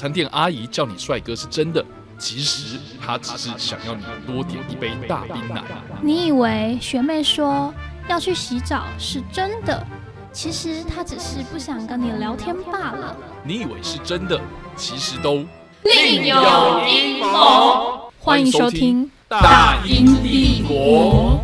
[0.00, 1.84] 餐店阿姨叫你帅哥是真的，
[2.16, 5.62] 其实她只是想要你多点一杯大冰奶。
[6.00, 7.70] 你以为学妹说
[8.08, 9.86] 要去洗澡是真的，
[10.32, 13.14] 其实她只是不想跟你聊天罢了。
[13.44, 14.40] 你以为是真的，
[14.74, 15.44] 其实都
[15.82, 18.10] 另有阴谋。
[18.18, 21.42] 欢迎收听《大英帝国》。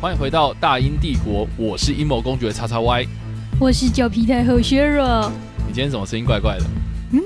[0.00, 3.04] 欢迎回到大英帝国，我是阴谋公爵叉叉 Y。
[3.60, 5.28] 我是脚皮太后削弱，
[5.66, 6.64] 你今天怎么声音怪怪的？
[7.12, 7.20] 嗯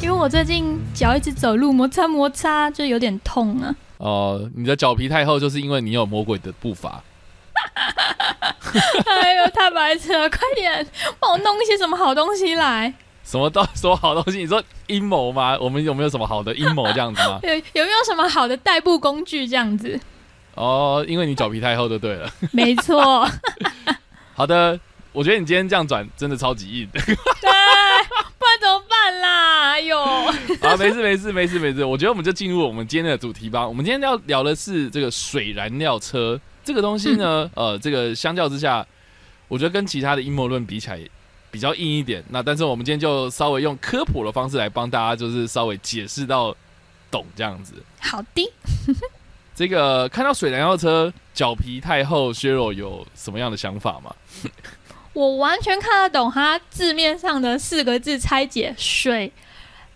[0.00, 3.72] 因为我最近脚一直走路摩擦摩擦，就有点痛啊。
[3.98, 7.04] 哦、你的脚皮太厚，就是因为你有魔鬼的步伐。
[9.06, 10.28] 哎呦，太白痴了！
[10.28, 10.84] 快点
[11.20, 12.92] 帮我弄一些什么好东西来。
[13.22, 14.40] 什么到什么好东西？
[14.40, 15.56] 你说阴谋吗？
[15.60, 17.38] 我们有没有什么好的阴谋这样子吗？
[17.46, 20.00] 有有没有什么好的代步工具这样子？
[20.54, 22.30] 哦，因为你脚皮太厚就对了。
[22.52, 23.28] 没错，
[24.34, 24.78] 好的，
[25.12, 26.88] 我觉得你今天这样转真的超级硬。
[26.92, 29.70] 对，不然怎么办啦？
[29.72, 29.98] 哎呦，
[30.60, 33.66] 好，没事没事没事没事，我觉得我们就进入我们今天的主题吧。
[33.66, 38.86] 我们今天要聊的是这个水燃料车这个东西呢，呃，这个相较之下，
[39.48, 41.00] 我觉得跟其他的阴谋论比起来
[41.50, 42.22] 比较硬一点。
[42.28, 46.54] 那但是我们今天就稍微用科普的方式来帮大家，就是稍微解释到
[47.10, 47.74] 懂这样子。
[47.98, 48.52] 好的。
[49.54, 54.14] 这个看到水燃料车脚皮太厚，削弱有什么样的想法吗？
[55.12, 59.30] 我完全看得懂它字面上的四个字拆解：水、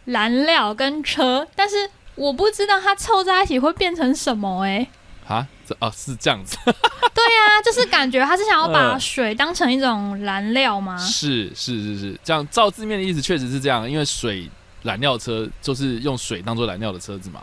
[0.04, 4.86] 燃料跟车，但是我不知道它凑在一起会变成什么、欸。
[5.26, 10.96] 啊，这哦是这样子， 对啊，就是感觉他是想要把嗯水当成一种燃料吗？
[10.98, 14.48] 是是是是，这样照字面的意思确实是这样，因为水
[14.82, 17.42] 燃料车就是用水当做燃料的车子嘛。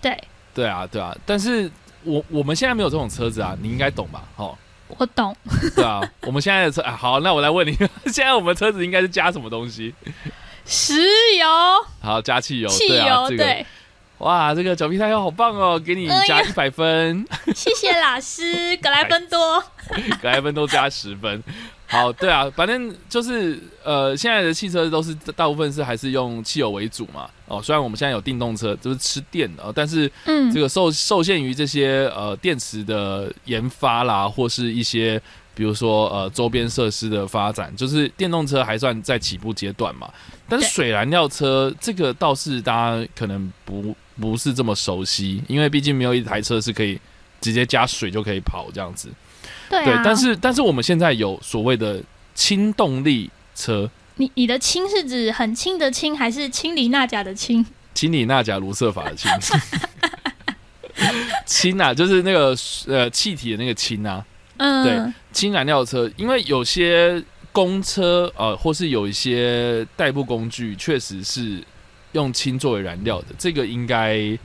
[0.00, 0.16] 对，
[0.58, 1.70] 对啊，对啊，但是
[2.02, 4.24] 我我们现在没有这种车子啊，你应该懂吧？
[4.34, 4.58] 哦，
[4.88, 5.32] 我懂。
[5.76, 7.72] 对啊，我们现在的车啊，好，那我来问你，
[8.10, 9.94] 现在我们车子应该是加什么东西？
[10.66, 10.96] 石
[11.38, 11.46] 油、
[12.00, 13.66] 好，加汽油，汽对啊，油，这个对，
[14.18, 17.24] 哇，这个脚皮太油好棒哦，给你加一百分。
[17.54, 19.62] 谢谢老师，格莱芬多。
[20.20, 21.40] 格莱芬多加十分。
[21.86, 27.30] 好，对啊，反正就是呃，现在的汽车都是大部分是还是用汽油为主嘛。
[27.48, 35.20] 哦，虽然我们现在有电动车，就是吃电的，呃但是嗯这，个受受限于这些呃电池的研发啦，或是一些
[35.54, 40.08] 比如说呃周边设施的发展，就是电动车还算在起步阶段嘛。
[40.48, 46.98] 但是水燃料车这个倒是大家可能不不是这么熟悉，因为毕竟没有一台车是可以
[47.40, 49.08] 直接加水就可以跑这样子。
[49.68, 52.02] 对但是但是我们现在有所谓的
[52.34, 57.64] 轻动力车，你你的氢是指很轻的氢，还是氢离钠钾的氢？
[57.94, 59.30] 氢锂钠钾卢瑟法的氢，
[61.46, 62.56] 氢啊，就是那个
[62.86, 64.24] 呃气体的那个氢啊，
[64.58, 67.20] 嗯，对氢燃料车，因为有些
[67.52, 71.62] 公车呃，或是有一些代步工具，确实是
[72.12, 74.38] 用氢作为燃料的，这个应该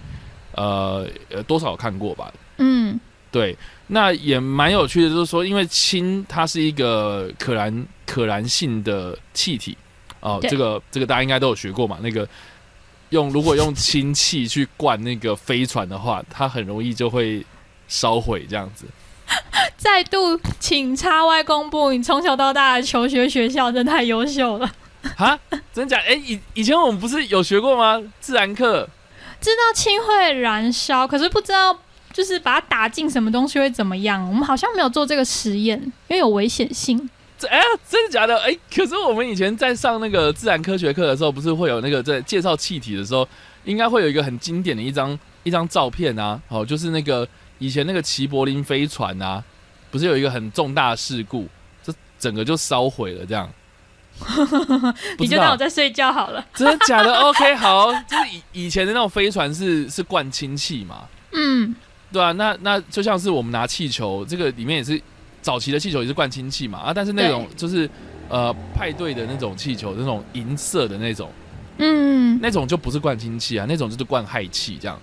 [0.54, 2.34] 呃呃多少有看过吧？
[2.58, 3.00] 嗯，
[3.32, 3.56] 对，
[3.94, 9.78] 那也蛮有趣的，就是说，因为氢它是一个可燃可燃性的气体
[10.20, 12.00] 哦、对这个这个大家应该都有学过嘛。
[12.02, 12.28] 那个
[13.10, 17.46] 用如果用氢气去灌那个飞船的话，它很容易就会
[17.88, 18.86] 烧毁这样子。
[19.78, 24.72] 再度请插外公布你从小到大的求学学校，真的太优秀了。
[25.18, 25.38] 哈，
[25.74, 26.00] 真假？
[26.00, 28.02] 哎、以以前我们不是有学过吗？
[28.22, 28.88] 自然课
[29.42, 31.78] 知道氢会燃烧，可是不知道
[32.14, 34.26] 就是把它打进什么东西会怎么样。
[34.30, 37.10] 我们好像没有做这个实验，因为有危险性。
[37.38, 37.60] 这哎、
[37.90, 38.40] 真的假的？
[38.44, 43.28] 哎、可是我们以前在上那个自然科学课的时候，不是会有那个在介绍气体的时候，
[43.66, 47.28] 应该会有一个很经典的一张一张照片啊，哦，就是那个
[47.58, 49.44] 以前那个齐柏林飞船啊，
[49.92, 51.50] 不是有一个很重大的事故，
[51.84, 53.50] 这整个就烧毁了，这样。
[55.18, 56.46] 你就当我在睡觉好了。
[56.54, 61.76] 真的假的？OK，好， 就是以以前的那种飞船是是灌氢气嘛，嗯，
[62.14, 65.02] 对啊，那那就像是我们拿气球，这个里面也是
[65.42, 67.90] 早期的气球也是灌氢气嘛啊，但是那种就是
[68.30, 71.30] 呃派对的那种气球，那种银色的那种，
[71.80, 74.98] 嗯，那种就不是灌氢气啊，那种就是灌氦气这样。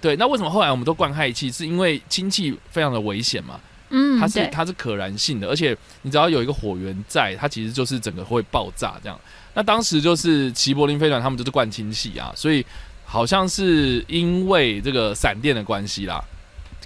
[0.00, 1.50] 对，那为什么后来我们都灌氦气？
[1.50, 3.58] 是因为氢气非常的危险嘛？
[3.90, 9.18] 嗯，它是，它是可燃性的，而且你只要有一个火源在，它其实就是整个会爆炸这样。
[9.54, 12.64] 那当时就是齐柏林飞船他们就是灌氢气啊，所以
[13.04, 16.22] 好像是因为这个闪电的关系啦，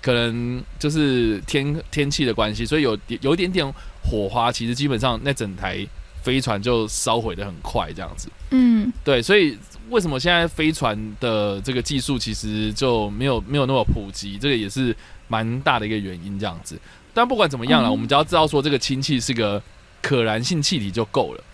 [0.03, 3.65] 可能就是天天气的关系，所以有有一点点
[4.03, 5.87] 火花，其实基本上那整台
[6.23, 8.29] 飞船就烧毁的很快这样子。
[8.51, 9.57] 嗯，对，所以
[9.91, 14.95] 为什么现在飞船的这个技术其实就没有没有那么普及，这个也是
[15.29, 16.77] 蛮大的一个原因这样子。
[17.15, 19.63] 但不管怎么样了，嗯我们只要知道说这个氢气是个
[20.01, 21.45] 可燃性气体就够了。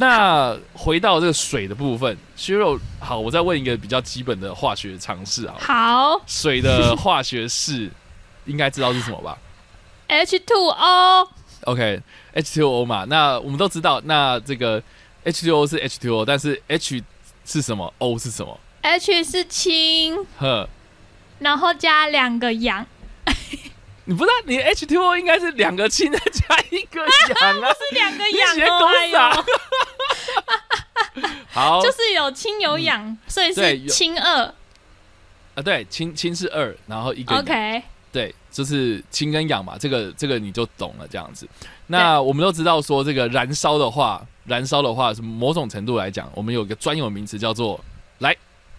[0.00, 7.90] 那回到这个水的部分，削肉好，我再问一个比较基本的化学常识啊，好水的化学式
[8.46, 9.36] 应该知道是什么吧
[10.08, 14.82] ，H2O，？OK，H2O O 嘛，那我们都知道，那这个
[15.26, 17.02] H2O 是 H2O，但是 H
[17.44, 20.66] 是什么？O 是什么？H 是氢，呵，
[21.40, 22.86] 然后加两个氧，
[24.06, 27.68] 你不知道你 H2O 应该是两个氢再加一个氧啊？
[27.76, 29.44] 是两个你氧学狗哦，哎傻呦，。
[31.52, 34.42] 好，就是有氢有氧，所以是氢二
[35.54, 37.82] 啊，对，氢氢是二，然后一个，OK，
[38.12, 41.48] 对，就是氢跟氧嘛，这个这个你就懂了这样子。
[41.88, 47.78] 那我们都知道说，这个燃烧的话，燃烧的话，是某种程度来讲，我们有一个专有名词叫做
[48.18, 48.36] 来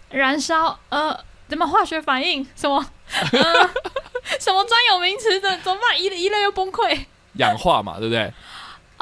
[0.08, 1.18] 燃烧，呃，
[1.48, 2.46] 怎么化学反应？
[2.56, 2.82] 什么？
[3.12, 3.70] 呃，
[4.40, 5.58] 什么专有名词的？
[5.58, 6.00] 怎么办？
[6.00, 6.98] 一一类又崩溃。
[7.36, 8.32] 氧化嘛，对不对？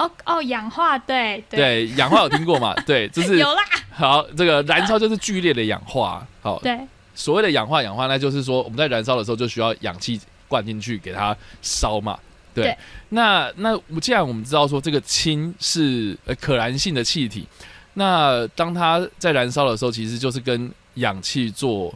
[0.01, 2.75] 哦哦，氧化，对对，氧化有听过嘛？
[2.87, 3.63] 对，就是有啦，
[3.93, 6.27] 好，这个燃烧就是剧烈的氧化。
[6.41, 6.81] 好，对，
[7.15, 10.19] 所谓的氧化，氧化，那就是说我们在燃烧的时候就需要氧气
[10.49, 12.19] 灌进去给它烧嘛。
[12.55, 12.79] 对，对
[13.11, 17.47] 那那既然我们知道说这个氢是呃可燃性的气体，
[17.93, 21.95] 那当它在燃烧的时候，其实就是跟氧气做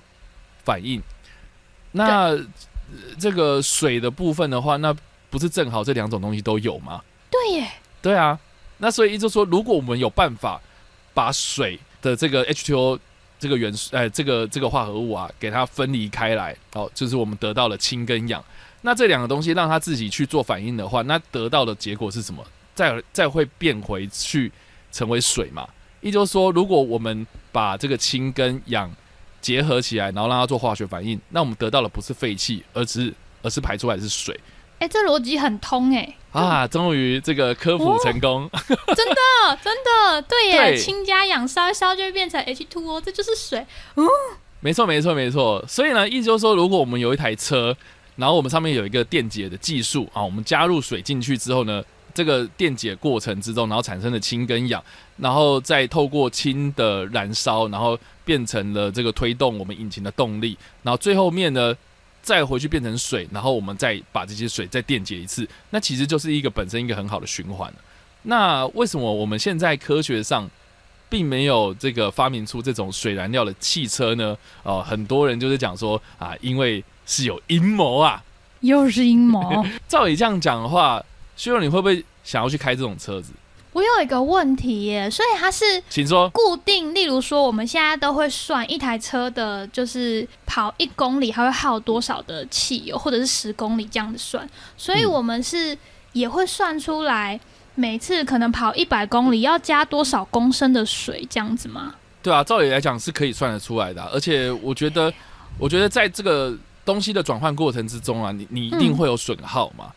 [0.63, 1.03] 反应。
[1.93, 2.47] 那呃
[3.19, 4.95] 这个水的部分的话，那
[5.31, 7.01] 不是正好这两种东西都有吗？
[7.31, 7.69] 对耶，
[8.05, 8.39] 对啊，
[8.77, 10.61] 那所以就说，如果我们有办法
[11.15, 12.99] 把水的这个 H2O
[13.39, 18.45] 这个元素，哎，这个这个化合物啊，给它分离开来，哦，就是我们得到了氢跟氧。
[18.83, 22.45] 那这两个东西让它自己去做反应的话，那得到的结果是什么？
[22.75, 24.53] 再再会变回去
[24.93, 25.67] 成为水嘛？
[26.03, 28.95] 也就是说，如果我们把这个氢跟氧
[29.41, 34.39] 结合起来，然后让它做化学反应，那我们得到的不是废气，而是而是排出来是水
[34.79, 36.67] 哎，这逻辑很通哎，啊！
[36.67, 38.51] 终于这个科普成功。
[38.69, 43.65] 真的真的，对耶，氢加氧烧一烧就会变成 H2O，这就是水。
[44.61, 45.65] 没错，没错，没错。
[45.69, 47.75] 所以呢，意思就是说，如果我们有一台车，
[48.17, 51.83] 然后我们上面有一个电解的技术啊，我们加入水进去之后呢，
[52.13, 54.83] 这个电解过程之中，然后产生的氢跟氧，
[55.19, 61.75] 然后再透过氢的燃烧，然后变成了这个推动我们引擎的动力，然后最后面呢，
[62.25, 67.73] 再回去变成水，然后我们再把这些水再电解一次，那其实就是一个本身一个很好的循环。
[68.23, 70.49] 那为什么我们现在科学上
[71.11, 74.37] 并没有这个发明出这种水燃料的汽车呢？
[74.63, 78.25] 哦、很多人就是讲说啊，因为是有阴谋啊。
[78.61, 79.63] 又是阴谋。
[79.87, 81.05] 照你这样讲的话，
[81.37, 83.35] 薛荣，你会不会想要去开这种车子？
[83.75, 86.31] 我有一个问题耶，所以它是请说。
[86.31, 94.49] 固定，例如说我们现在都会算一台车的，就是跑一公里还会耗多少的汽油，或者是十公里这样子算，
[94.79, 95.77] 所以嗯我们是
[96.13, 97.39] 也会算出来。
[97.77, 101.93] 每次可能跑一百公里要加多少公升的水，这样子吗？
[102.23, 105.13] 对啊，照理来讲是可以算得出来的啊、而且我觉得，
[105.59, 109.93] 我觉得在这个东西的转换过程之中啊，你你一定嗯会有损耗嘛。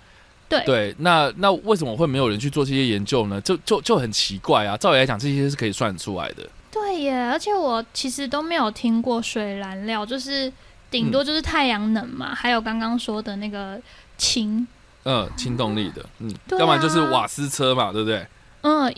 [0.50, 3.42] 对对，那那为什么会没有人去做这些研究呢？
[3.42, 4.77] 就就就很奇怪啊。
[4.77, 6.48] 照理来讲，这些是可以算出来的。
[6.72, 10.51] 对耶，而且我其实都没有听过水燃料，就是
[10.89, 13.80] 顶多就是太阳能嘛，还有刚刚说的那个
[14.18, 14.66] 氢，
[15.04, 18.25] 嗯，氢动力的，嗯，要不然就是瓦斯车嘛，对不对？
[18.62, 18.94] 嗯，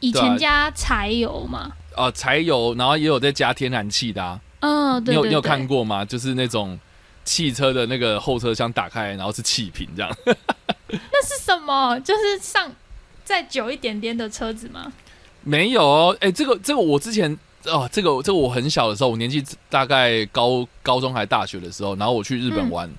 [0.00, 4.40] 以前加柴油嘛，啊、柴油，然后也有在加天然气的啊。
[4.60, 6.04] 嗯，对对你有你有看过吗？
[6.04, 6.78] 就是那种
[7.24, 10.10] 汽车的那个后车厢打开，然后是气瓶这样。
[11.12, 11.98] 那是什么？
[12.00, 12.70] 就是上
[13.24, 14.92] 再久一点点的车子吗？
[15.42, 22.70] 没有哦，哎、这个这个我之前哦，这个这个我很小的时候，我年纪大概高高中还大学的时候，然后我去日本嗯。
[22.70, 22.90] 玩，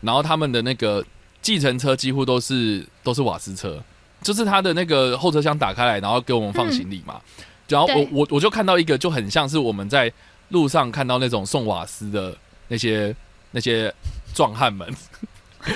[0.00, 1.04] 然后他们的那个
[1.42, 3.82] 计程车几乎都是都是瓦斯车，
[4.22, 7.20] 就是他的那个后车厢打开来，然后给我们放行李嘛，
[7.68, 10.12] 然后我我我就看到一个就很像是我们在
[10.50, 12.36] 路上看到那种送瓦斯的
[12.68, 13.14] 那些
[13.50, 13.92] 那些
[14.34, 14.88] 壮汉们，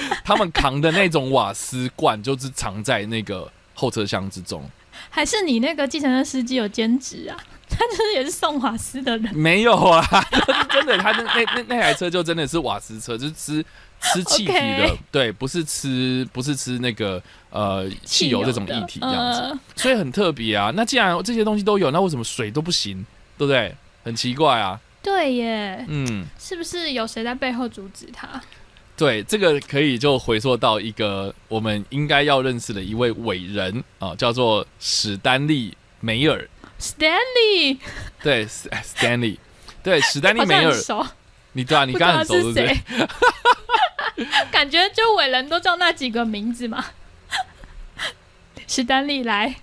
[0.24, 4.62] 他们扛的那种瓦斯罐就是藏在那个后车厢之中。
[5.10, 7.36] 还是你那个计程车司机有兼职啊？
[7.68, 9.34] 他就是也是送瓦斯的人。
[9.34, 13.64] 没有啊，是真的，他那那那那台车就真的是瓦斯车，就是吃
[14.00, 17.20] 吃气体的对，不是吃不是吃那个
[17.50, 20.70] 呃汽油这种液体这样子，呃所以很特别啊。
[20.74, 23.04] 那既然这些东西都有，那为什么水都不行？
[23.38, 23.74] 对不对？
[24.04, 24.78] 很奇怪啊。
[25.02, 28.28] 对耶，嗯，是不是有谁在背后阻止他？
[29.02, 36.48] 对，这个可以就回溯到一个我们应该要认识的一位伟人啊，叫做史丹利梅尔。
[36.78, 37.78] Stanley，
[38.22, 39.38] 对 Stanley，
[39.82, 40.72] 对，史丹利梅尔，
[41.50, 42.74] 你对啊，你刚刚很熟，对不对？
[44.14, 44.28] 是。
[44.52, 46.84] 感觉就伟人都叫那几个名字嘛。
[48.68, 49.56] 史丹利来，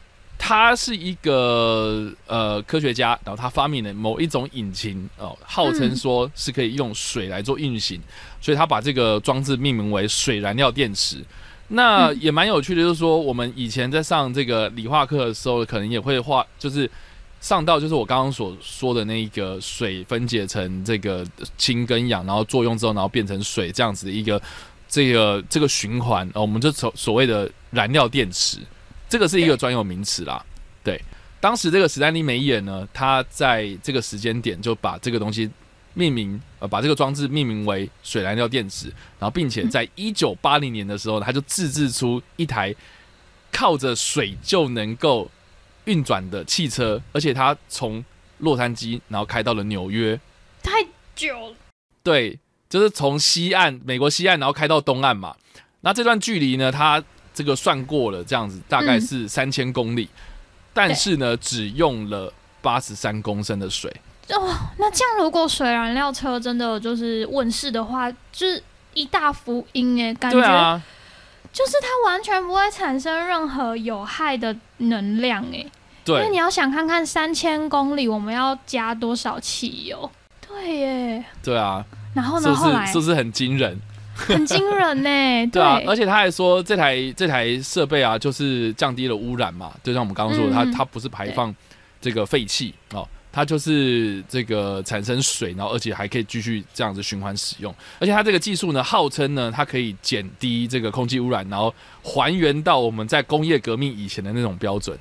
[0.50, 8.02] 他是一个呃科学家，然后他发明了某一种引擎哦，号称说是可以用水来做运行，
[8.42, 11.24] 所以他把这个装置命名为水燃料电池。
[11.68, 16.90] 那也蛮有趣的，就是说我们以前在上这个理化课的时候，可能也会画，就是
[17.40, 21.24] 上到就是我刚刚所说的那一个水分解成这个
[21.60, 24.42] 氢跟氧，然后作用之后，然后变成水这样子的一个
[24.88, 28.58] 这个这个循环，哦，我们就所所谓的燃料电池。
[29.10, 30.46] 这个是一个专有名词啦。
[30.84, 31.02] 对，
[31.42, 35.50] 当时这个史丹利梅耶呢，他在这个时间点就把这个东西
[35.94, 38.88] 命名，呃，把这个装置命名为水燃料电池，
[39.20, 42.74] 然后并且在一九八零年的时候，他就自制出一台
[43.52, 45.30] 靠着水就能够
[45.86, 48.04] 运转的汽车，而且他从
[48.38, 50.18] 洛杉矶然后开到了纽约，
[50.62, 50.86] 太
[51.16, 51.56] 久了，
[52.04, 52.40] 对，
[52.70, 55.36] 就是从西岸美国西岸，然后开到东岸嘛。
[55.82, 57.04] 那这段距离呢，它
[57.40, 60.10] 这个算过了，这样子大概是三千公里，
[60.74, 63.90] 但是呢，只用了八十三公升的水。
[64.28, 68.62] 哦，那这样如果水燃料车真的就是问世的话，就是
[68.94, 70.82] 一大福音哎，感觉啊，
[71.54, 75.66] 就是它完全不会产生任何有害的能量哎，
[76.08, 80.12] 因为你要想看看三千公里我们要加多少汽油，
[80.46, 82.86] 对耶，对啊，然后呢，是不是后来？
[82.86, 83.80] 是不是很惊人？
[84.28, 91.56] 很惊人呢，对啊，而且他还说这台这台设备啊，就是降低了污染嘛，就像我们刚刚说的，它嗯它不是排放
[92.02, 101.74] 这个废气哦，它就是这个产生水，然后而且还可以继续这样子循环使用，而且它这个技术呢，号称呢，它可以减低这个空气污染，然后
[102.04, 104.98] 还原到我们在工业革命以前的那种标准。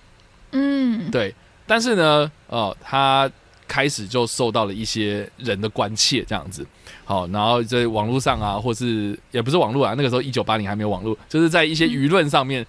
[0.53, 1.35] 嗯，对，
[1.67, 3.31] 但是呢，呃，它
[3.67, 6.67] 开始就受到了一些人的关切，这样子。
[7.09, 12.67] 好，然后在网络上啊，或是也不是网络啊，那个时候一九八零还没有网络，就是在一些舆论上面，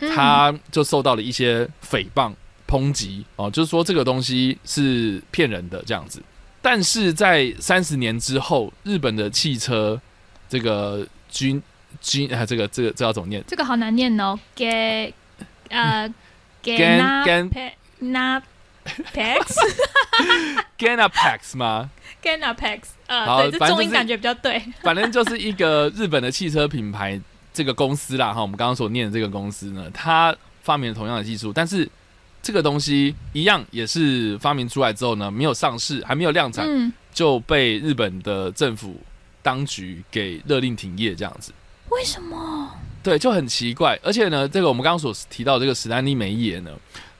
[0.00, 2.30] 嗯他就受到了一些诽谤、
[2.68, 6.22] 抨击哦，就是说这个东西是骗人的这样子。
[6.60, 9.98] 但是在三十年之后，日本的汽车
[10.50, 11.62] 这个军
[12.02, 13.42] 军啊，这个这个这要怎么念？
[13.46, 15.14] 这个好难念哦，给
[15.70, 16.06] 呃
[16.60, 18.42] 给 跟那跟佩那
[19.14, 19.56] pex
[21.56, 21.88] 吗
[22.22, 24.62] ？Ganapex，呃，好对，这反正感觉比较对。
[24.82, 27.20] 反正就是一个日本的汽车品牌
[27.52, 31.90] 这个公司啦哈，我们刚刚所念的这个公司呢，它发明了同样的技术，但是
[32.40, 38.96] 这个东西一样也是发明出来之后呢，没有上市，还没有量产，嗯，就被日本的政府
[39.42, 41.52] 当局给勒令停业这样子。
[41.90, 42.70] 为什么？
[43.02, 43.98] 对，就很奇怪。
[44.02, 46.70] 而且呢，这个我们刚刚所提到的这个史丹利梅耶呢，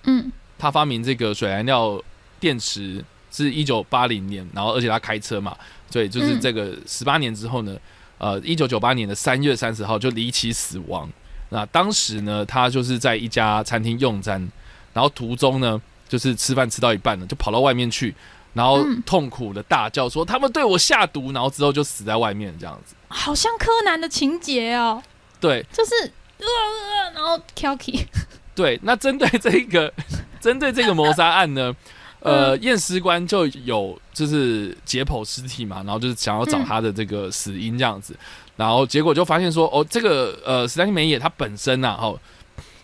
[0.05, 1.99] 嗯他发明这个水燃料
[2.39, 5.57] 电池是一九八零年，然后而且他开车嘛，
[5.91, 6.41] 所以就是嗯。
[6.41, 7.77] 这个十八年之后呢，
[8.19, 11.09] 呃，一九九八年的三月三十号就离奇死亡。
[11.51, 14.47] 那当时呢，他就是在一家餐厅用餐，
[14.93, 18.15] 然后途中呢，就是吃饭吃到一半呢，就跑到外面去，
[18.53, 19.03] 然后嗯。
[19.07, 22.95] 痛苦的大叫说他们对我下毒，然后之后就死在外面这样子。
[23.09, 25.03] 好像柯南的情节哦，
[25.41, 25.65] 对。
[25.73, 25.95] 就是
[26.39, 28.05] 呃呃，然后 Kilky，
[28.55, 29.93] 对，那针对这个
[30.41, 31.75] 针对这个谋杀案呢，
[32.21, 38.15] 呃，验尸官就有就是解剖尸体嘛，然后就是想要找他的这个死因这样子，
[38.57, 42.19] 然后结果就发现说，哦，这个呃史丹利梅耶他本身呐、哦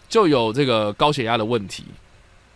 [0.06, 1.82] 就有这个高血压的问题，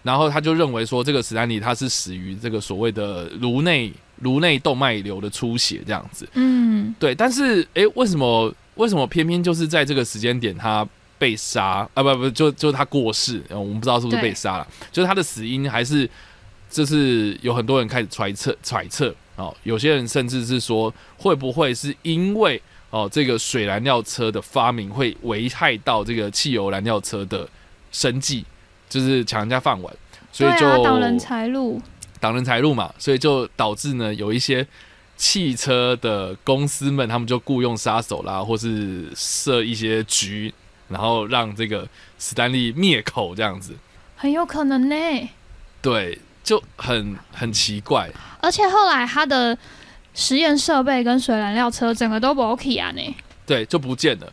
[0.05, 10.87] 然后他就认为说这个史丹利他是死于这个所谓的颅内颅内动脉瘤的出血这样子，嗯，对，但是诶，为什么为什么偏偏就是在这个时间点他
[11.19, 11.89] 被杀？
[11.95, 12.03] 啊？
[12.03, 16.09] 不不，就就他过世，呃我们不知道是不是被杀了，就是他的死因还是
[16.71, 22.61] 就是有很多人开始揣测揣测哦，有些人甚至是说会不会是因为
[22.91, 27.49] 哦这个水燃料车的发明会危害到这个汽油燃料车的
[27.91, 28.45] 生计，
[28.89, 29.95] 就是抢人家饭碗，
[30.33, 31.81] 所以就挡人财路，
[32.21, 34.67] 挡人财路嘛，所以就导致呢有一些
[35.17, 40.53] 汽车的公司们，他们就雇佣杀手啦，或是设一些局，
[40.89, 43.75] 然后让这个史丹利灭口这样子。
[44.17, 44.95] 很有可能呢。
[45.81, 46.19] 对，
[46.49, 48.09] 就很很奇怪。
[48.41, 49.57] 而且后来他的
[50.15, 53.17] 实验设备跟水燃料车整个都不 OK 啊呢。
[53.45, 54.33] 对，就不见了。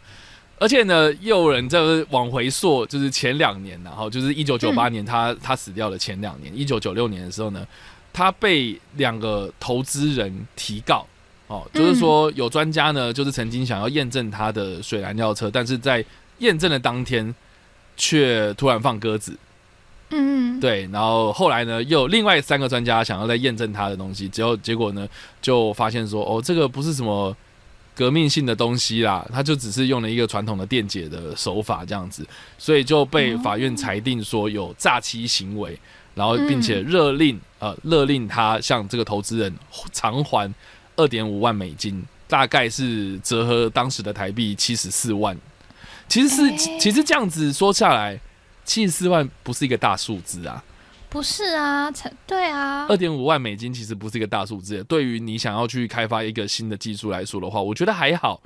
[0.57, 1.81] 而且呢，又有人在
[2.11, 7.67] 往回溯，就是前两年，然后就是一九九八年，他他死掉的前两年，一九九六年的时候呢，
[8.13, 11.05] 他被两个投资人提告，
[11.47, 16.03] 哦，就是说有专家呢，就是曾经想要验证他的水燃料车，但是在
[16.37, 17.35] 验证的当天
[17.97, 19.37] 却突然放鸽子。
[20.11, 25.07] 嗯，对，然后后来呢，又有另外三个专家想要再验证他的东西，结果结果呢，
[25.41, 27.35] 就发现说，哦，这个不是什么
[27.95, 32.25] 革命性的东西啦，他就只是用了一个传统的电解的手法这样子，
[32.59, 35.77] 所以就被法院裁定说有诈欺行为，
[36.13, 39.51] 然后并且勒令呃勒令他向这个投资人
[39.91, 40.53] 偿还
[40.95, 45.35] 二点五万美金，大概是折合当时的台币七十四万。
[46.07, 48.19] 其实是其实这样子说下来。
[48.65, 50.61] 七十四万不是一个大数字啊，
[51.07, 54.83] 不是啊，才对啊，二点五万美金其实不是一个大数字。
[54.83, 58.41] 对于你想要去开发一个新的技术来说的话，我觉得还好。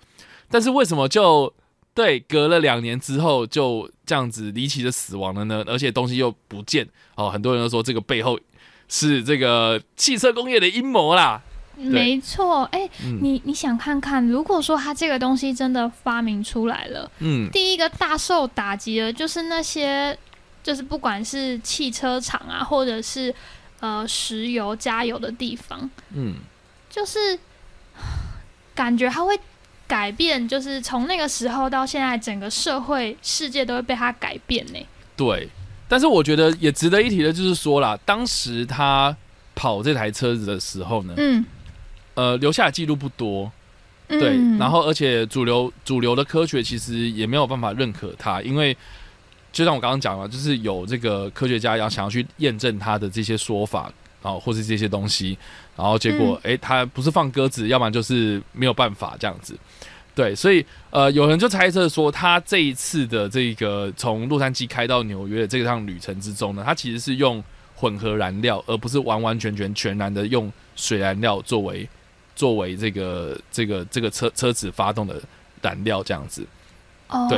[0.49, 1.51] 但是为什么就
[1.93, 5.63] 对隔了两年之后就这样子离奇的死亡了呢？
[5.65, 8.39] 而且东西又不见哦，很多人都说这个背后
[8.87, 11.41] 是这个汽车工业的阴谋啦。
[11.81, 12.89] 没错，哎，
[13.21, 20.17] 你你想看看，如果说他这个东西真的发明出来了，嗯，第一个大受打击的，就是那些，
[20.61, 23.33] 就是不管是汽车厂啊，或者是
[23.79, 26.35] 呃石油加油的地方，嗯，
[26.89, 27.39] 就是
[28.75, 29.39] 感觉他会
[29.87, 34.79] 改变，就是从那个时候到现在，整个社会世界都会被他改变呢。
[35.15, 35.47] 对，
[35.87, 39.15] 但是我觉得也值得一提的，就是说啦，当时他
[39.55, 41.45] 跑这台车子的时候呢，嗯。
[42.19, 43.49] 呃，留下的记录不多，
[44.09, 48.75] 对，然后而且主流主流的科学其实也没有办法认可它，因为
[49.53, 53.89] 就像我刚刚讲了，就是有这个科学家要想要去验证他的这些说法，
[54.21, 55.37] 然后或是这些东西，
[55.77, 59.57] 然后结果哎，他不是放鸽子，要不然就是没有办法这样子，
[60.13, 67.41] 对，所以呃，有人就猜测说，他这一次的这个从洛杉矶开到纽约的这趟旅程之中呢，他其实是用
[67.75, 71.87] 混合燃料，而不是完完全全全然的用水燃料作为。
[72.39, 75.21] 作为这个这个这个车车子发动的
[75.61, 76.41] 燃料这样子，
[77.27, 77.37] 对，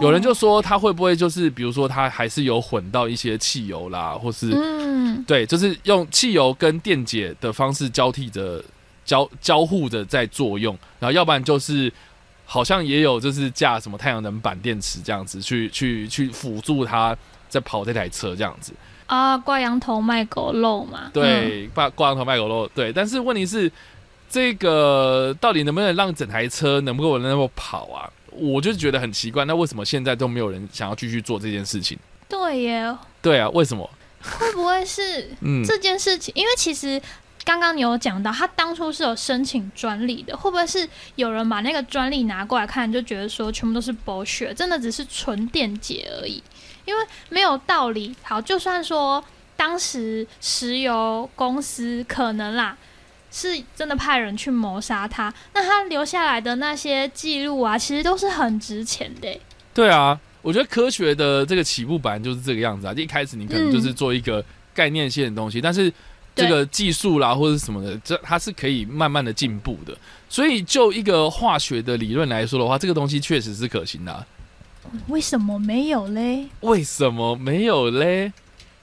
[0.00, 8.64] 有人就说他会不会就是比如说他还是有混到一些汽油啦，或是嗯，对，就是用汽油跟电解的方式交替着
[9.04, 11.92] 交交互着在作用，然后要不然就是
[12.46, 17.14] 好像也有就是架什么太阳能板电池这样子去去去辅助他
[17.50, 18.72] 在跑这台车这样子。
[19.04, 23.70] 啊，挂羊头卖狗肉嘛，对，挂挂羊头卖狗肉，对，但是问题是。
[24.30, 28.10] 这个到底能不能让整台车能够能够跑啊？
[28.30, 29.44] 我就觉得很奇怪。
[29.46, 31.98] 那为什么现在都没有人想要继续做这件事情？
[32.28, 32.96] 对耶。
[33.20, 33.88] 对啊，为什么？
[34.22, 35.30] 会不会是
[35.66, 36.32] 这件事情？
[36.36, 37.00] 因为其实
[37.44, 40.36] 刚刚你有讲到，他当初是有申请专利的。
[40.36, 46.42] 会不会是有人把那个专利拿过来看，就觉得说全部都是剥削，真的只是纯电解而已？
[46.84, 48.14] 因为没有道理。
[48.22, 49.24] 好，就算说
[49.56, 52.76] 当时石油公司可能啦。
[53.30, 59.40] 是真的派人去谋杀他，那他留下来的那些记录啊，其实都是很值钱的。
[59.74, 65.92] 对啊，我觉得科学的这个起步本来就是这个样子啊，一开始你可能就是做一个概念性的东西，但是
[66.34, 69.96] 这个技术啦或者什么的，这它是可以慢慢的进步的。
[70.28, 74.26] 所以就一个化学的理论来说的话，这个东西确实是可行的。
[75.08, 76.46] 为什么没有嘞？
[76.60, 78.32] 为什么没有嘞？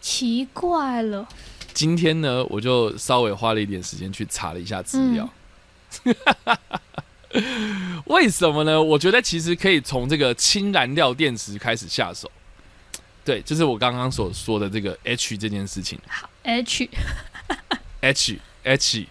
[0.01, 1.27] 奇怪了。
[1.75, 5.29] 今天呢，我就稍微花了一点时间去查了一下资料。
[8.05, 8.81] 为什么呢？
[8.81, 12.31] 我觉得其实可以从这个氢燃料电池开始下手。
[13.25, 15.99] 对，就是我刚刚所说的这个 H 这件事情。
[16.07, 16.89] 好，H
[17.99, 19.07] H H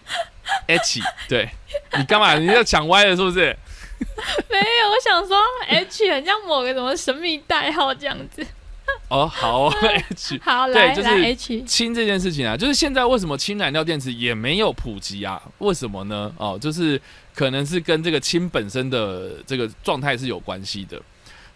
[0.65, 1.47] H，对
[1.95, 2.33] 你干嘛？
[2.39, 3.55] 你要讲歪了是不是？
[4.49, 8.43] 没有，我想说 H 很像某个什么神秘代号这样子。
[9.09, 9.67] 哦，好，
[10.09, 15.41] H，好，对，就是 H 氢这件事情啊，就是现在为什么氢燃料电池也没有普及啊？
[15.59, 16.33] 为什么呢？
[16.37, 16.99] 哦，就是
[17.33, 21.01] 可能是跟这个氢本身的这个状态是有关系的。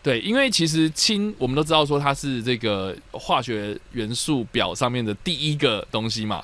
[0.02, 6.42] 对，因为其实氢我们都知道说它是这个化学元素表上面的第一个东西嘛，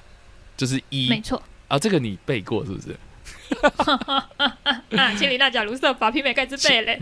[0.58, 2.96] 就是一，没错啊，这个你背过是不是？
[4.98, 7.02] 啊， 千里那假如色法，媲美盖茨贝嘞。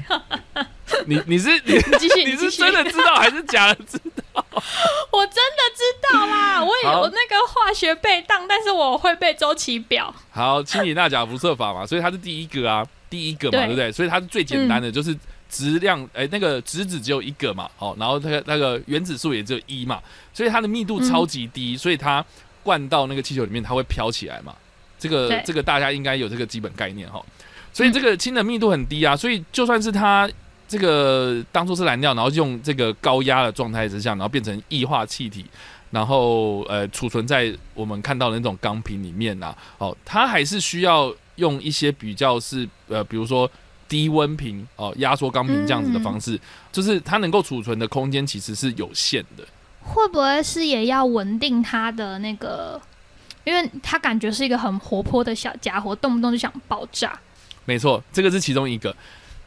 [1.08, 3.97] 你 你是你继续，你是真的知道还是假的知
[4.34, 4.45] 道？
[5.12, 10.13] 我真的知道啦，我有那个化学背档，但是我会背周期表。
[10.29, 13.91] 好，氢里钠钾辐射法嘛，所以它是第一个啊，第一个嘛，对不对？
[13.91, 15.17] 所以它是最简单的，就是
[15.49, 20.01] 质量，哎，那个质子只有一个嘛，好，然后它那个原子数也只有一嘛，
[20.34, 22.23] 所以它的密度超级低，所以它
[22.62, 24.53] 灌到那个气球里面，它会飘起来嘛？
[25.04, 27.22] 这个这个大家应该有这个基本概念哈。
[27.74, 30.30] 所以这个氢的密度很低啊，所以就算是它
[30.68, 35.44] 这个当初是燃料，然后用这个高压的状态之下，然后变成液化气体，
[35.89, 43.50] 然后呃储存在我们看到的那种钢瓶里面呐，哦，它还是需要用一些比较是呃，比如说
[43.89, 46.39] 低温瓶哦，压缩钢瓶这样子的方式，
[46.72, 49.44] 就是它能够储存的空间其实是有限的。
[49.82, 52.80] 会不会是也要稳定它的那个？
[53.43, 57.19] 因为他感觉是一个很活泼的小家伙，动不动就想爆炸。
[57.65, 58.95] 没错，这个是其中一个。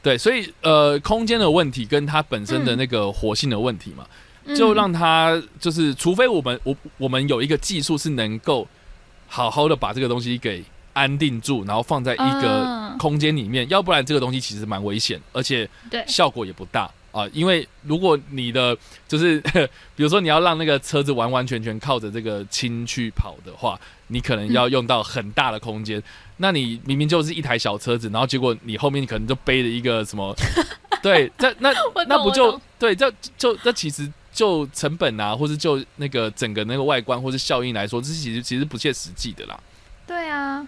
[0.03, 4.07] 对，所以呃，空间的问题跟它本身的那个活性的问题嘛，
[4.55, 8.67] 就让它就是，除非我们我我们有一个技术是能够
[9.27, 15.69] 好好的把这个东西给安定住，然后放在一个空间里面，要不然这个东西其实蛮危险，而且
[16.07, 16.89] 效果也不大。
[17.17, 18.77] 啊，因为如果你的
[19.09, 19.41] 就是，
[19.97, 26.03] 比如说你要让那个车子完完全全靠着这个氢去跑的话，你可能要用到很大的空间。
[26.37, 30.37] 那你明明就是一台小车子，然后结果你后面你可能就背着一个什么？
[31.03, 31.73] 对，这那
[32.07, 32.95] 那不就对？
[32.95, 39.59] 这就这其实就成本啊，或是就那个整个那个外观或是效应来说，这其实其实不切实际的啦。
[40.07, 40.67] 对啊，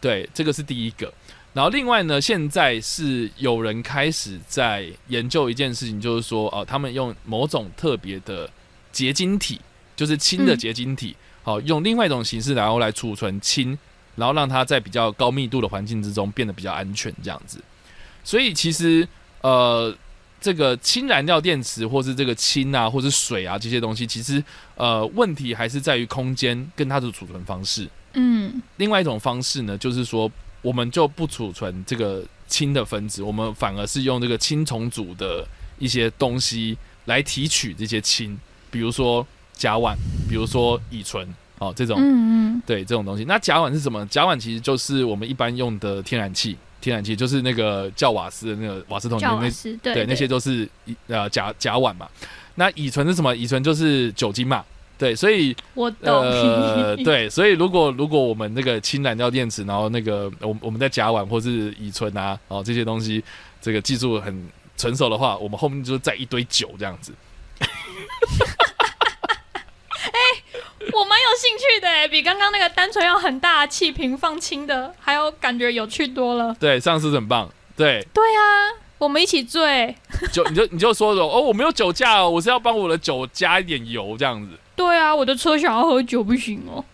[0.00, 1.12] 对，这个是第一个。
[1.54, 8.48] 然后另外呢，现在是有人开始在研究一件事情，就是说，哦，他们用某种特别的
[8.90, 9.60] 结晶体，
[9.94, 13.78] 就是氢的结晶体，好，用另外一种形式，然后来储存氢，
[14.16, 17.62] 然后让它在比较高密度的环境之中变得比较安全，这样子。
[18.24, 19.06] 所以其实，
[19.42, 19.94] 呃，
[20.40, 24.42] 这个氢燃料电池，或是这个氢啊，或是水啊这些东西，其实，
[24.74, 27.86] 呃，问题还是在于空间跟它的储存方式。
[28.14, 30.32] 嗯，另外一种方式呢，就是说。
[30.62, 35.46] 我们就不储存这个氢的分子，我们反而是用这个氢重组的
[35.78, 38.38] 一些东西来提取这些氢，
[38.70, 39.94] 比如说甲烷，
[40.28, 41.26] 比如说乙醇，
[41.58, 43.24] 哦，这种，嗯嗯，对，这种东西。
[43.24, 44.06] 那甲烷是什么？
[44.06, 50.68] 甲烷其实就是我们一般用的天然气，天然气就是那个叫瓦斯的那个瓦斯桶里面那，对，那些都是
[51.08, 52.08] 呃甲甲烷嘛。
[52.54, 53.34] 那乙醇是什么？
[53.34, 54.64] 乙醇就是酒精嘛。
[55.02, 56.22] 对，所以我懂。
[56.22, 63.20] 呃， 对，所以如果如果我们那个氢燃料电池，然后那个我我们在甲烷或是乙醇啊，哦这些东西，
[63.60, 67.12] 这个技术很成熟的话，我们后面就是在一堆酒这样子。
[70.04, 70.18] 哎，
[70.92, 76.54] 我蛮有兴趣的哎，比刚刚那个单纯要很大的气瓶放氢的，还有感觉有趣多了。
[76.60, 77.52] 对，上次很棒。
[77.76, 78.06] 对。
[78.14, 79.96] 对啊，我们一起醉。
[80.32, 84.56] 就你就你就说说哦，我没有酒驾哦，我是要帮我的酒加一点油这样子。
[84.82, 86.84] 对啊，我的车想要喝酒不行哦。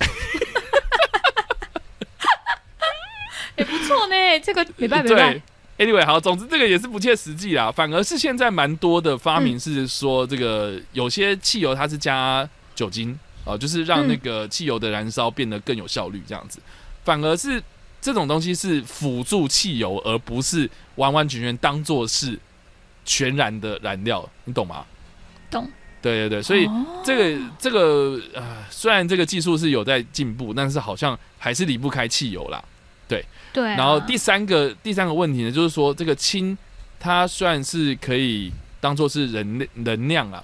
[3.56, 5.08] 也不错呢，这个没办法。
[5.08, 5.42] 对
[5.78, 7.72] ，Anyway，好，总之这个也是不切实际啦。
[7.72, 16.60] 反而是现在蛮多的发明是说，这个有些汽油它是加酒精啊，就是让那个汽油的燃烧变得更有效率，这样子。
[17.04, 17.60] 反而是
[18.02, 22.38] 这种东西是辅助汽油，而不是完完全全当做是
[23.04, 24.84] 全然的燃料，你懂吗？
[25.50, 25.68] 懂。
[26.00, 26.68] 对对对，所以
[27.04, 32.62] 这个这个呃，虽然这个技术是有在进步，但是好像还是离不开汽油啦。
[33.08, 33.64] 对对。
[33.70, 36.56] 然后第三个第三个问题呢，就是说这个氢，
[37.00, 40.42] 它虽然是可以当做是人能量啊，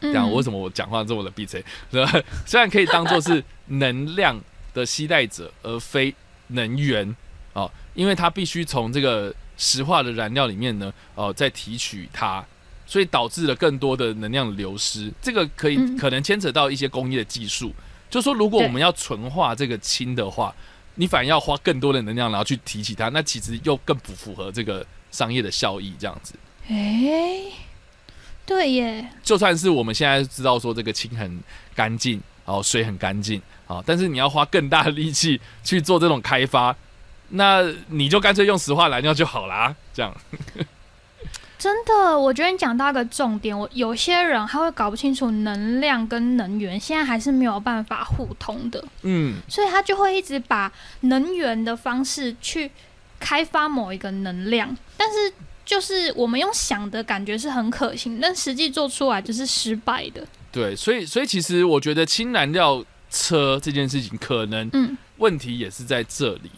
[0.00, 1.64] 讲为什么我讲话这么的闭嘴？
[2.46, 4.40] 虽然可以当做是能量
[4.72, 6.14] 的携带者，而非
[6.48, 7.16] 能源
[7.52, 12.44] 哦，因为它必须从这个石化的燃料里面呢，哦，再提取它。
[12.88, 17.70] 所以导致了更多的能量流失，这个可以可能牵扯到一些工业的技术。
[18.08, 20.54] 就说如果我们要纯化这个氢的话，
[20.94, 25.92] 你反而要花更多的能量，然后去提起它，那其实又更不符合这个商业的效益。
[25.98, 26.32] 这样子，
[26.68, 27.42] 哎，
[28.46, 29.10] 对耶。
[29.22, 31.38] 就算是我们现在知道说这个氢很
[31.74, 36.74] 干净，然后水很干净，啊，但是你要花更大的力气去做这种开发，
[37.28, 40.16] 那你就干脆用石化燃料就好啦，这样。
[41.58, 52.70] 真的，我觉得你讲到一个重点，我有些人他会搞不清楚能量跟能源现在还是没有办法互通的，嗯，所以他就会一直把能源的方式去
[53.18, 55.32] 开发某一个能量，但是
[55.64, 60.24] 就是我们用想的感觉是很可行，但实际做出来就是失败的。
[60.52, 66.50] 对，所以所以其实我觉得氢燃料车这件事情可能，嗯，问题也是在这里。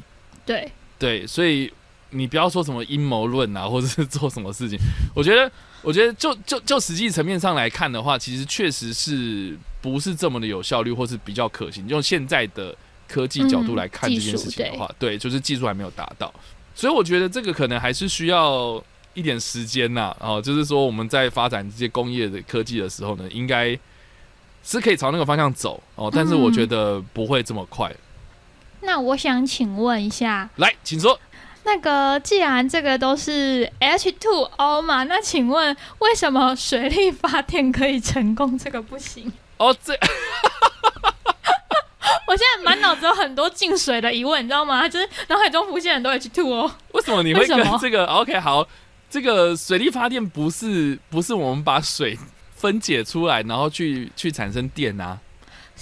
[0.45, 1.73] 对对，所以。
[2.11, 4.79] 你不要说什么阴谋论啊， 或者是做什么事情。
[5.15, 5.51] 我觉得，
[5.83, 11.87] 我觉得就就就实际层面上来看的话，其实确实是不是这么的有效率，或是比较可行。
[11.89, 12.75] 用现在的
[13.09, 16.33] 科技角度来看这件事情的话，对，就是技术还没有达到。
[16.75, 18.83] 所以我觉得这个可能还是需要
[19.15, 20.17] 一点时间呐。
[20.21, 23.79] 哦，就是说我们在发展这些工业的科技的时候呢，应该
[24.65, 27.95] 是可以朝那个方向走哦，但是我觉得不会这么快。
[28.83, 31.19] 那我想请问一下，来，请说。
[31.65, 39.33] 那个，既然这个都是 H2O 嘛，那请问为什么水力发电可以成功，这个不行？
[39.59, 39.93] 哦，这，
[42.27, 44.89] 我现在满脑子有很多进水的疑问，你知道吗？
[44.89, 46.71] 就是脑海中浮现很多 H2O。
[46.93, 48.67] 为什么你会跟这个？OK，好，
[49.11, 52.19] 这个水力发电不是不是我们把水
[52.55, 55.19] 分解出来，然后去去产生电啊？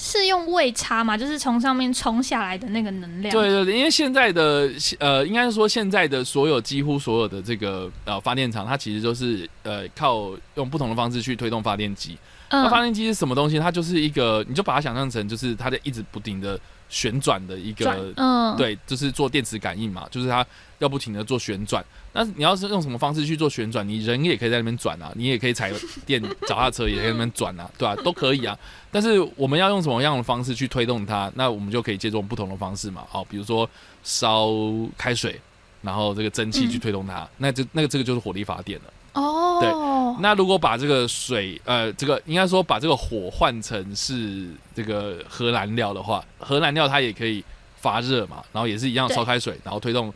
[0.00, 1.18] 是用位差嘛？
[1.18, 3.32] 就是从上面冲下来的那个能量。
[3.34, 12.16] 对对对，因为现在的呃，应该是说现在的所有几乎所有的这个呃发电厂，它其实都是呃靠用不同的方式去推动发电机。
[12.48, 13.58] 那发电机是什么东西？
[13.58, 16.58] 它就是一个，你就把它想象成就是它在一直不停的
[16.88, 20.44] 旋转的一个，嗯，对，就是做电磁感应嘛，就是它
[20.78, 21.84] 要不停的做旋转。
[22.12, 25.72] 那你要是用什么方式去做旋转，你人也可以在那边转啊，你也可以踩
[26.06, 27.94] 电脚踏车也在那边转啊， 对吧？
[28.02, 28.58] 都可以啊。
[28.90, 31.30] 但是我们要用什么样的方式去推动它？
[31.34, 33.04] 那我们就可以借助不同的方式嘛。
[33.08, 33.68] 好，比如说
[34.02, 34.48] 烧
[34.96, 35.38] 开水，
[35.82, 38.92] 然后这个蒸汽去推动它，那就那个这个就是火力发电了。
[39.18, 40.22] 哦，对。
[40.22, 47.44] 那如果把这个水，呃，这个应该说把这个火换成是这个核燃料的话，核燃料它也可以
[47.76, 50.12] 发热嘛，然后也是一样烧开水，然后推动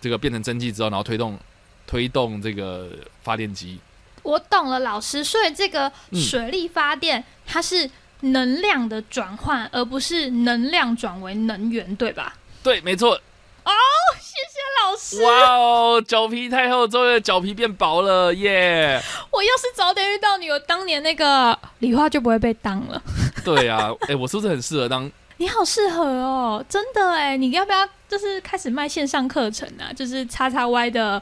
[0.00, 1.38] 这个变成蒸汽之后，然后推动
[1.86, 2.88] 推动这个
[3.22, 3.78] 发电机。
[4.22, 5.22] 我懂了，老师。
[5.22, 7.88] 所以这个水力发电它是
[8.20, 12.34] 能量的转换，而不是能量转为能源，对吧？
[12.62, 13.20] 对，没错。
[13.64, 13.72] 哦，
[14.20, 15.22] 谢谢老师。
[15.22, 19.00] 哇哦，脚皮太厚，终于脚皮变薄了耶！
[19.30, 23.02] 我要是早点遇到你，我当年那个理化就不会被当了。
[23.44, 25.10] 对啊，哎，我是不是很适合当？
[25.38, 27.36] 你好适合哦，真的哎！
[27.36, 29.92] 你要不要就是开始卖线上课程啊？
[29.92, 31.20] 就是叉叉 Y 的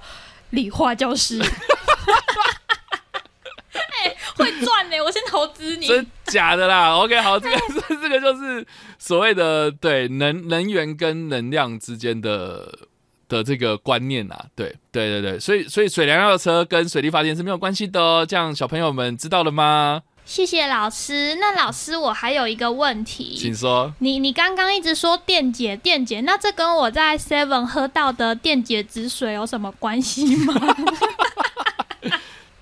[0.51, 1.41] 理化教师。
[3.73, 5.01] 哎，会赚呢！
[5.03, 5.87] 我先投资你。
[5.87, 7.57] 真假的啦？OK，好，这个
[7.89, 8.67] 这这个就是
[8.99, 12.71] 所谓的对能能源跟能量之间的
[13.29, 14.47] 的这个观念啊。
[14.55, 18.27] 对对对对，所以所以水燃料车跟水力发电是没有关系的哦。
[18.29, 20.03] 这样小朋友们知道了吗？
[20.25, 21.37] 谢谢老师。
[21.41, 23.93] 那老师，我还有一个问题，请说。
[23.99, 30.55] 你你刚刚一直说电解电解，那这跟我在 Seven 喝到的电解质水有什么关系吗？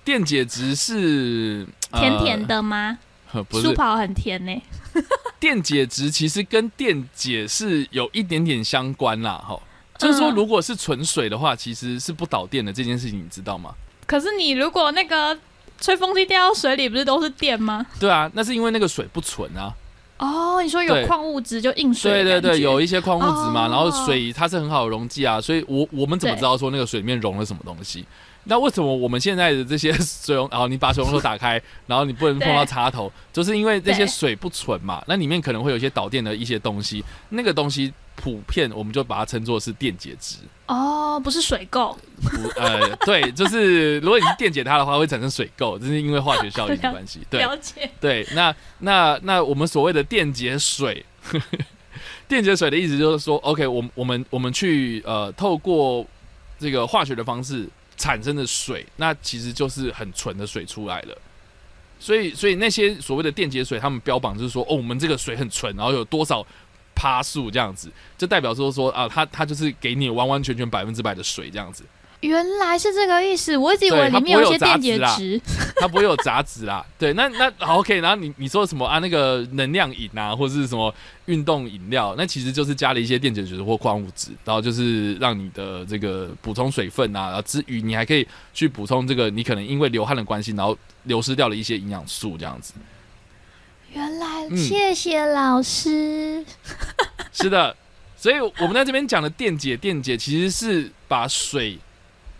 [0.03, 2.97] 电解质是甜甜的吗？
[3.49, 4.61] 不是，舒跑很甜呢。
[5.39, 9.59] 电解质其实跟电解是有一点点相关啦，哈。
[9.97, 12.73] 就是说，如果是纯水的话，其实是不导电的。
[12.73, 13.71] 这件事情你知道吗？
[14.07, 15.37] 可是你如果那个
[15.79, 17.85] 吹风机掉到水里，不是都是电吗？
[17.99, 19.71] 对啊，那是因为那个水不纯啊。
[20.17, 22.23] 哦，你说有矿物质就硬水？
[22.23, 23.67] 对对对，有一些矿物质嘛。
[23.67, 28.03] 然后水它是很好的溶剂啊，所以我我们怎么知道说那个水里面溶了什么东西？
[28.45, 35.03] 那为什么我们现在的这些 水龙，然后你把水龙头打开， 然后你不能碰到插头，就是因为这些水不纯嘛？
[35.07, 40.37] 那里面可能会有一些导电的一些东西，那个东西普遍我们就把它称作是电解质。
[40.65, 41.95] 哦，不是水垢。
[42.21, 47.19] 不呃，对，就是如果你是电解它的话，会产生水垢，这是因为化学效应的关系。
[47.29, 47.89] 对，了解。
[47.99, 51.05] 对，那那那我们所谓的电解水，
[52.27, 56.05] 电解水的意思就是说，OK，我我们我们去呃透过
[56.57, 57.67] 这个化学的方式。
[58.01, 61.15] 产生的水，那其实就是很纯的水出来了。
[61.99, 66.43] 所以，所以那些所谓的电解水，他们标榜就是说，哦，我们这个水很纯，然后有多少
[66.95, 71.83] 趴数这样子，就代表说说啊，他他就是给你完完全全百分之百的水这样子。
[72.21, 75.41] 原来是这个意思，我一直以为里面有些电解质，
[75.81, 76.85] 它不会有杂质啦。
[76.97, 78.99] 对，那那好 OK，然后你你说什么啊？
[78.99, 80.93] 那个能量饮啊，或者是什么
[81.25, 92.73] 运动饮料，那其实就是加了一些电解质或矿物质，然后就是让你的这个补充水分啊，然后之余你还可以去补充这个你可能因为流汗的关系，然后流失掉了一些营养素这样子。
[93.93, 96.45] 原来，谢谢老师。
[97.33, 97.75] 是的，
[98.15, 101.79] 所以我们在这边讲的电解电解，其实是把水。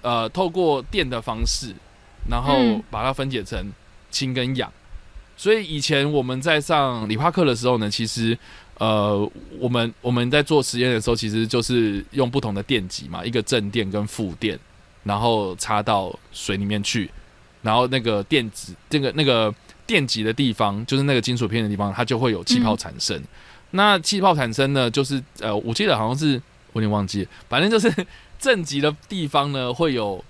[0.02, 1.74] 呃，透过电的方式，
[2.30, 2.54] 然后
[2.90, 3.72] 把它分解成
[4.10, 4.72] 氢跟氧。
[5.38, 8.38] 所以以前我们在上理化课的时候呢，其实
[8.78, 14.60] 呃，我们我们在做实验的时候，其实就是用不同的电极嘛，一个正电跟负电，
[15.04, 17.10] 然后插到水里面去，
[17.64, 19.54] 然后那个电子这个那个
[19.88, 23.20] 电极的地方，就是那个金属片的地方，它就会有气泡产生。
[23.72, 26.42] 那气泡产生呢，就是呃，我记得好像是
[26.74, 27.92] 我有点忘记，反正就是。
[28.42, 30.22] 正极的地方呢，会有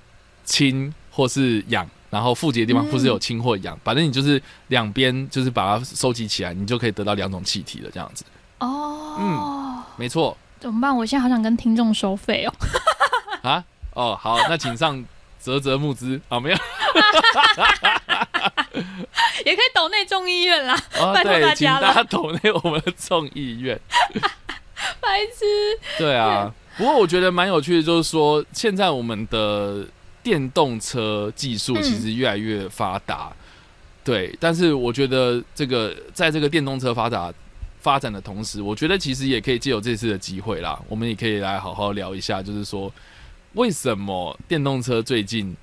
[0.44, 8.26] 氢或是氧，然后负极的地方不是有氢或氧，反正你就是两边就是把它收集起来，你就可以得到两种气体了这样子。
[8.60, 10.38] 哦，嗯，没错。
[10.60, 10.96] 怎么办？
[10.96, 12.54] 我现在好想跟听众收费哦。
[13.42, 15.04] 啊，哦，好，那请上
[15.40, 16.58] 泽泽募资，好没有？
[19.44, 23.80] 也可以抖内众议院啦，拜托对，大家了，请大家抖内我们的众议院。
[25.02, 25.46] 白痴。
[25.98, 29.86] 对啊，不过我觉得蛮有趣的，就是说现在我们的
[30.24, 33.32] 电动车技术其实越来越发达，
[34.04, 34.36] 对。
[34.40, 37.34] 但是我觉得这个在这个电动车发达
[37.82, 42.92] 发展的同时，我觉得其实也可以借由这次的机会啦，我们也可以来好好聊一下，就是说
[43.54, 45.56] 为什么电动车最近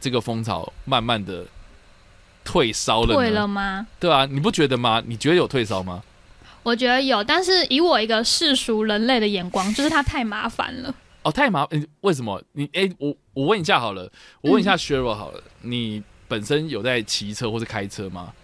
[0.00, 1.44] 这个风潮慢慢的
[2.44, 3.40] 退烧了退呢？
[3.40, 3.86] 了吗？
[4.00, 5.02] 对啊，你不觉得吗？
[5.06, 6.02] 你觉得有退烧吗？
[6.68, 10.94] 我觉得有，但是以我一个世俗人类的眼光，就是它太麻烦了。
[11.22, 12.42] 哦，太麻烦，为什么？
[12.52, 18.34] 你哎、我我问一下好了，我问一下 Sheryl 好了，你本身有在骑车或是开车吗？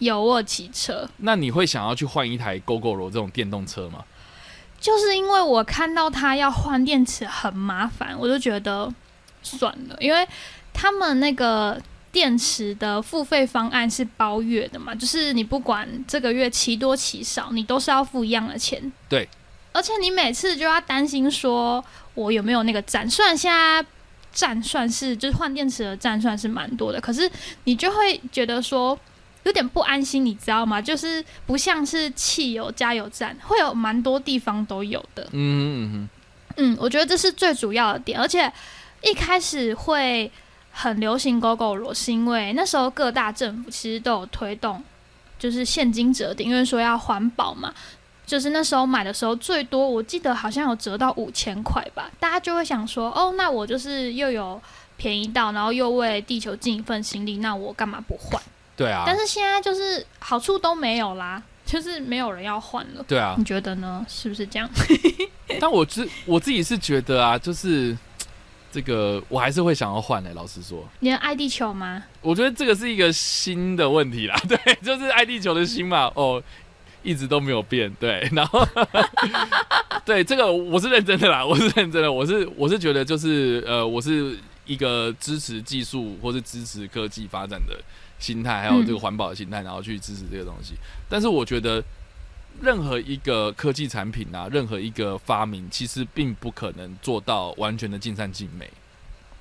[0.00, 4.04] 有我骑车，那你会想要去换一台 GoGo 这种电动车吗？
[4.78, 8.92] 就是因为我看到它要换电池很麻烦，我就觉得
[9.42, 10.28] 算了，因为
[10.74, 11.80] 他们那个
[12.12, 18.92] 电池的付费方案是包月的嘛，就是你不管这个月骑多骑少，你都是要付一样的钱。
[19.08, 19.28] 对，
[19.72, 23.84] 而且你每次就要担心说我有没有那个站，虽然现在
[24.32, 27.28] 站算是就是换电池的站算是蛮多的，可是
[27.64, 28.96] 你就会觉得说。
[29.44, 30.80] 有点不安心，你知道吗？
[30.80, 35.28] 就是不像是汽油加油站，会有蛮多地方都有的。
[35.32, 36.08] 嗯嗯
[36.58, 38.48] 嗯，我觉得这是最主要的点，而且
[39.02, 40.30] 一开始会
[40.72, 44.82] 很流行 GoGo 罗，是因为那时候各大政府其实都有推动，
[45.38, 47.72] 就是现金折抵，因为说要环保嘛。
[48.24, 54.58] 就是那时候买的时候，最多我记得好像有折到五千块吧，大家就会想说，哦，那我就是又有
[54.96, 58.40] 便宜到，然后又为地球尽一份心力，那我干嘛不换？
[58.74, 63.04] 对啊，但是现在就是好处都没有啦，就是没有人要换了。
[63.06, 64.06] 对啊你，觉得呢？
[64.08, 64.70] 是不是这样？
[65.60, 67.94] 但我自我自己是觉得啊，就是
[68.72, 72.02] 这个我还是会想要换的、欸老实说，你的爱地球吗？
[72.22, 76.42] 我觉得这个是一个新的问题啦， 对，就是爱地球的心嘛，哦，
[77.02, 78.66] 一直都没有变，对， 然后
[80.06, 87.78] 对这个我是认真的啦，我是认真的，我是我是觉得就是呃，我是一个支持技术或是支持科技发展的
[88.18, 90.74] 心态，还有这个环保的心态，然后去支持这个东西。
[91.08, 91.84] 但是我觉得
[92.60, 98.68] 任何一个科技产品啊，任何一个发明，其实并不可能做到完全的尽善尽美，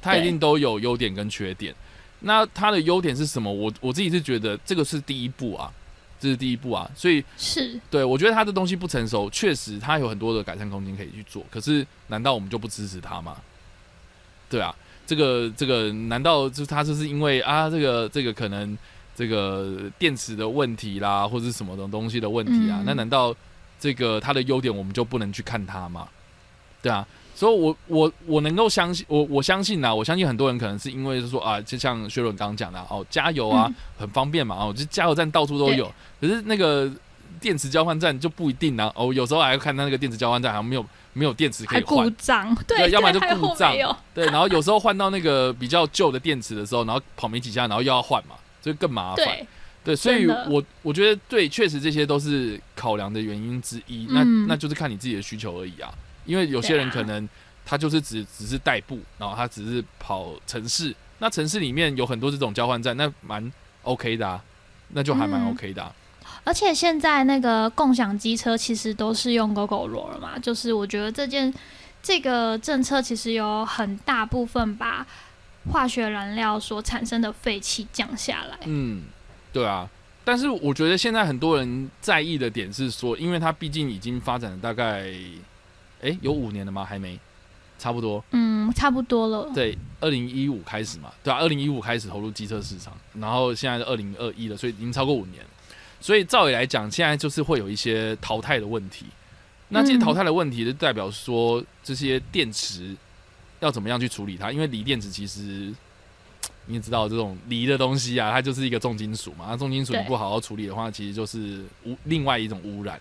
[0.01, 1.75] 它一定都有优点跟缺点。
[2.21, 3.51] 那它的优点是什么？
[3.51, 5.71] 我我自己是觉得这个是第一步啊，
[6.19, 11.43] 这是第一步啊，所以是对我觉得它的东西不成熟，确实它有很多的改善空间可以去做。
[11.49, 13.37] 可是难道我们就不支持它吗？
[14.49, 14.75] 对啊，
[15.07, 18.77] 这个这个难道就它就是因为啊这个这个可能
[19.15, 22.79] 这个电池的问题啦，或者是什么的东西的问题啊？
[22.79, 22.83] 嗯。
[22.85, 23.35] 那难道
[23.79, 26.07] 这个它的优点我们就不能去看它吗？
[26.81, 33.75] 对啊，所以我我我能够相信，我我相信呐，我相信很多人可能是因为是说啊，就像薛伦刚刚讲的哦，加油啊，嗯。
[33.99, 36.91] 很方便嘛，哦，就加油站到处都有，可是那个
[37.39, 43.75] 电池交换站就不一定啊，哦，有时候还要看它那个电池交换站好像没有没有电池可以换，故障，对，要不然就故障。
[44.13, 49.25] 对，然后有时候换到那个比较旧的电池的时候，然后跑没几下，然后又要换嘛，就更麻烦。
[49.25, 49.47] 对，
[49.83, 54.07] 对，所以我我觉得对，确实这些都是考量的原因之一。
[54.09, 55.91] 那嗯那就是看你自己的需求而已啊。
[56.25, 57.27] 因为有些人可能
[57.65, 64.43] 他就是只只是代步，然后他只是跑城市，那城市里面有很多这种交换站，那蛮 OK 的啊，
[64.89, 65.91] 那就还蛮嗯 OK 的、啊。
[66.43, 71.53] 而且现在那个共享机车其实都是用 GoGo 罗了嘛，就是我觉得这件
[72.03, 75.05] 这个政策其实有很大部分把
[75.69, 78.57] 化学燃料所产生的废气降下来。
[78.65, 79.03] 嗯，
[79.51, 79.89] 对啊。
[80.23, 85.11] 但是我觉得现在很多人在意的点是说，因为它毕竟已经发展了大概，
[86.01, 86.85] 诶，有五年了吗？
[86.85, 87.19] 还没，
[87.79, 88.23] 差不多。
[88.31, 89.51] 嗯，差不多了。
[89.53, 95.43] 对，二零一五开始嘛，对啊，二零一五开始投入机车市场，然后现在是二零二一了，所以已经超过五年。
[95.99, 99.05] 所以照理来讲，现在就是会有一些淘汰的问题。
[99.69, 102.95] 那这些嗯淘汰的问题，就代表说这些电池
[103.61, 104.51] 要怎么样去处理它？
[104.51, 105.73] 因为锂电池其实
[106.65, 109.45] 你也知道，这种锂的东西啊，它就是一个重金属嘛。
[109.49, 112.99] 那重金属你不好好处理的话，其实就是污另外一种污染。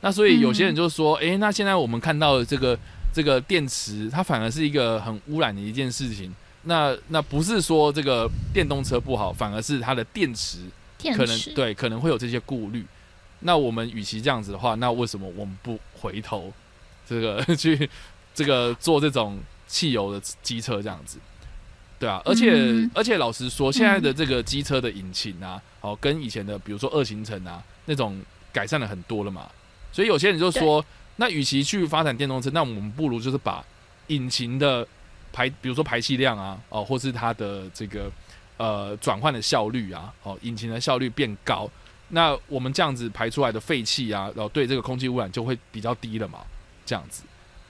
[0.00, 2.78] 那所以有些人就说，诶，那现在我们看到的这个
[3.12, 6.34] 这个电池，它反而是一个很污染的一件事情。
[6.64, 10.58] 那那不是说这个电动车不好，反而是它的电池
[11.16, 12.84] 可能池，对可能会有这些顾虑。
[13.40, 16.52] 那我们与其这样子的话，那为什么我们不回头
[17.08, 17.88] 这个 去
[18.34, 19.38] 这个做这种
[19.72, 21.18] 汽油的机车这样子？
[21.98, 28.20] 对啊，而且、嗯而且老实说，现在的这个机车的引擎啊，哦，跟以前的比如说二行程啊那种
[28.52, 29.48] 改善了很多了嘛。
[29.92, 30.84] 所以有些人就说，
[31.16, 33.64] 那与其去发展电动车，那我们不如就是把
[34.08, 34.86] 引擎的
[35.32, 38.10] 排，比如说排气量啊，哦，或是它的这个
[38.56, 41.70] 呃转换的效率啊，哦，引擎的效率变高，
[42.08, 46.40] 那我们这样子排出来的废气啊，然后对这个空气污染就会比较低了嘛，
[46.84, 47.22] 这样子。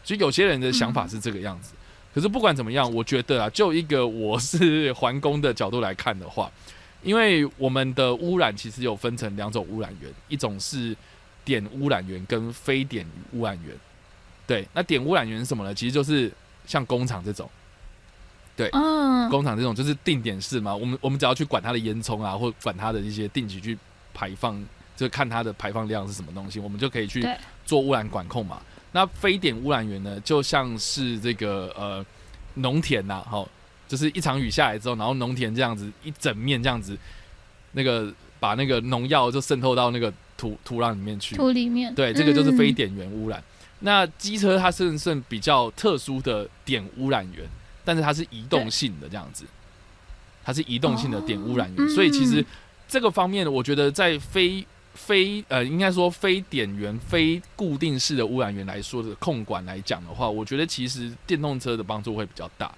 [0.03, 1.75] 所以有些人的想法是这个样子。
[2.15, 6.51] 可是不管怎么样，我觉得啊，就一个我是环工的角度来看的话，
[7.03, 10.95] 因为我们的污染其实有分成两种污染源，一种是
[11.45, 13.75] 点污染源跟非点污染源。
[14.47, 15.75] 对，那点污染源是什么呢？
[15.75, 16.31] 其实就是
[16.67, 17.49] 像工厂这种，
[18.55, 20.75] 对，嗯，工厂这种就是定点式嘛。
[20.75, 23.79] 我们我们只要去管它的烟囱啊，或管它的一些定期去
[24.13, 24.63] 排放，
[24.97, 27.27] 就看它的排放量是什么东西，我们就可以去
[27.65, 28.61] 做污染管控嘛。
[28.93, 32.05] 那非典污染源呢，就像是这个呃
[32.55, 33.47] 农田呐，哈，
[33.89, 36.97] 就是一场雨下来之后，然后农田这样子一整面这样子，
[37.73, 43.43] 那个把那个农药就渗透到那个土土壤里面去，土里面，对，这个就是非典源污染。
[43.81, 47.49] 那机车它是算比较特殊的点污染源，
[47.85, 49.45] 但是它是移动性的这样子，
[50.45, 52.45] 它是移动性的点污染源，所以其实
[52.87, 54.65] 这个方面，我觉得在非
[54.95, 62.73] 非呃，应该说非点源、非固定式的污染源来说的控管来讲的话，我觉得其实电动车的帮助会比较大。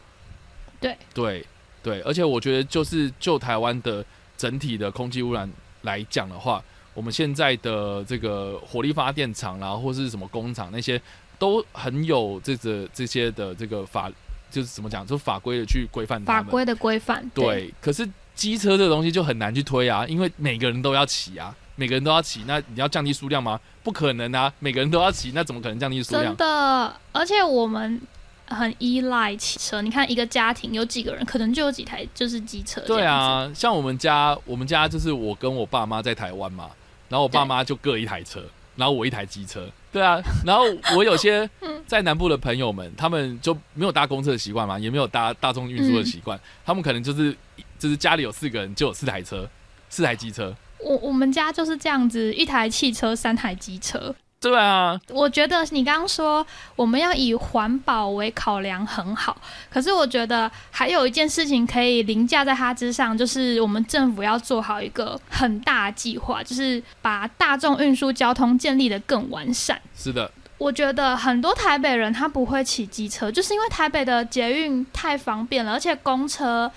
[0.81, 1.47] 对对
[1.83, 4.05] 对，而且我觉得就是就台湾的
[4.37, 5.51] 整体的空气污染
[5.83, 6.63] 来讲的话，
[6.95, 11.01] 我们现在的这个火力发电厂啦，或是什么工厂那些，
[11.39, 14.11] 都很有这个这些的这个法，
[14.51, 17.29] 就是怎么讲，就法规的去规范法规的规范。
[17.35, 21.55] 对，可是机车这个东西就很难去推啊，因为每个人都要骑啊。
[21.77, 23.59] 每个人都要骑，那你要降低数量吗？
[23.83, 24.53] 不可能啊！
[24.61, 26.25] 每个人都要骑，那怎么可能降低数量？
[26.25, 28.01] 真的，而且我们
[28.47, 29.83] 很依赖汽车。
[29.83, 32.81] 你看，一个家庭有几个人，可能就有几台就是机车。
[32.83, 36.71] 对啊，像我们家，我们家就是我跟我爸妈在台湾嘛，
[37.09, 38.43] 然后我爸妈就各一台车，
[38.77, 39.69] 然后我一台机车。
[39.93, 40.65] 对啊，然后
[40.97, 41.49] 我有些
[41.87, 47.37] 在南部的朋友们，他们就没有搭公车的习惯嘛，也没有搭大众运输的习惯，他们可能就是
[47.79, 49.49] 就是家里有四个人就有四台车，
[49.91, 50.55] 四台机车。
[50.85, 54.15] 我我们家就是这样子，一台汽车，三台机车。
[54.41, 59.35] 对啊，我觉得你刚刚说我们要以环保为考量很好，
[59.71, 69.81] 可是我觉得还有一件事情可以凌驾在它之上，就是我们政府要做好一个很大计划，就是把大众运输交通建立的更完善。
[69.97, 76.71] 是的，我觉得很多台北人他不会骑机车，就是因为台北的捷运太方便了，而且公车。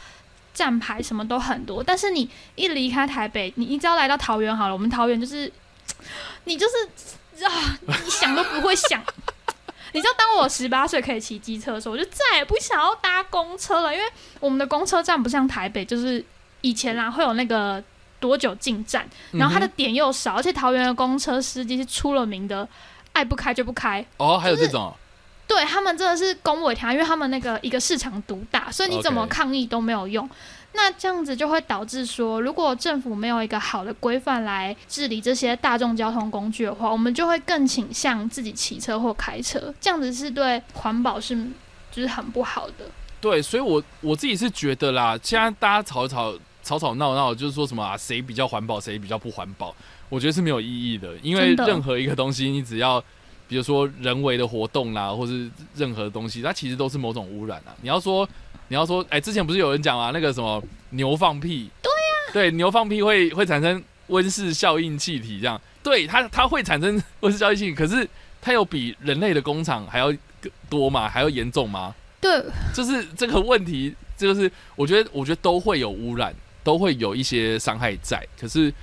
[0.58, 5.52] 站牌什么都很多，但是你一离开台北，你你只要来到桃园好了，我们桃园就是，
[6.46, 9.00] 你就是啊，你想都不会想。
[9.94, 14.06] 你知道，当我十八岁可以骑机车的时候，我就再也不想要搭公车了，因为
[14.40, 16.26] 我们的公车站不像台北，就是
[16.62, 17.84] 以前啊会有那个
[18.20, 22.68] 多久进站，然后它的点又少，而且桃园的公车司机是出了名的
[23.14, 24.04] 爱不开就不开。
[24.18, 24.92] 哦，还有这种。
[25.48, 30.30] 对他们真的是恭维他，因为他们那个一个市场独大，所以你怎么抗议都没有用。
[30.74, 41.36] 那这样子就会导致说，如果政府没有一个好的规范来治理这些大众交通工具的话，我们就会更倾向自己骑车或开车，这样子是对环保是
[41.90, 42.86] 就是很不好的。
[43.22, 49.74] 对，所以我我自己是觉得啦，现在大家吵吵吵吵闹闹，就是说什么啊，谁比较环保，谁比较不环保，
[50.10, 53.04] 我觉得是没有意义的，因为任何一个东西，你只要。
[53.48, 57.76] 比如说人为的活动啦，或是任何东西，它其实都是某种污染啊。
[57.82, 58.28] 你要说，
[58.68, 61.70] 你要说，哎，之前不是有人讲啊，那个什么牛放屁？
[61.82, 68.08] 对呀，对，牛放屁会会产生温室效应气体，这样，对它它会产生温室效应气体，可是
[68.42, 70.14] 它有比人类的工厂还要
[70.70, 71.08] 多吗？
[71.08, 71.96] 还要严重吗？
[72.20, 72.44] 对，
[72.74, 76.34] 就是这个问题，就是我觉得我觉得都会有污染，
[76.64, 78.74] 都会有一些伤害在，可是。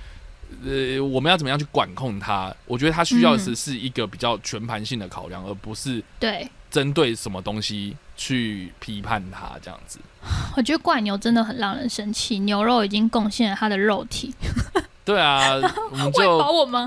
[0.63, 2.53] 呃，我们要怎么样去管控它？
[2.65, 9.99] 我觉得它需要的是一个比较全盘性的考量，而不是对针对什么东西去批判它这样子。
[10.57, 14.33] 我觉得怪牛真的很让人生气，牛肉已经贡献了它的肉体。
[15.05, 15.53] 对啊，
[15.91, 16.37] 我们就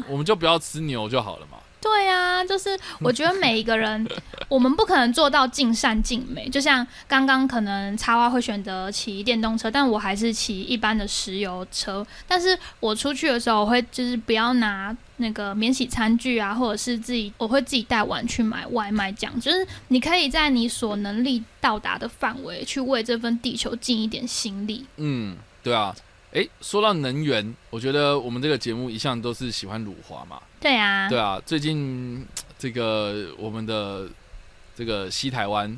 [0.09, 1.58] 我们就不要吃牛就好了嘛。
[1.89, 4.07] 对啊，就是我觉得每一个人，
[4.49, 6.49] 我们不可能做到尽善尽美。
[6.49, 12.07] 就像刚刚可能插花会选择骑电动车，但我还是骑一般的石油车。
[12.27, 19.11] 但是我出去的时候，我会就是不要拿那个免洗餐具啊，或者是自己我会自己带碗去买外卖。
[19.11, 24.87] 这样就是你可以在你所能力到达的范围，去为这份地球尽一点心力。
[24.99, 25.95] 嗯，对啊。
[26.39, 30.41] 哎，说到能源，我觉得我们这个节目一向都是喜欢辱华嘛。
[30.61, 32.25] 对啊，对啊，最近
[32.57, 34.07] 这个我们的
[34.77, 35.77] 这个西台湾，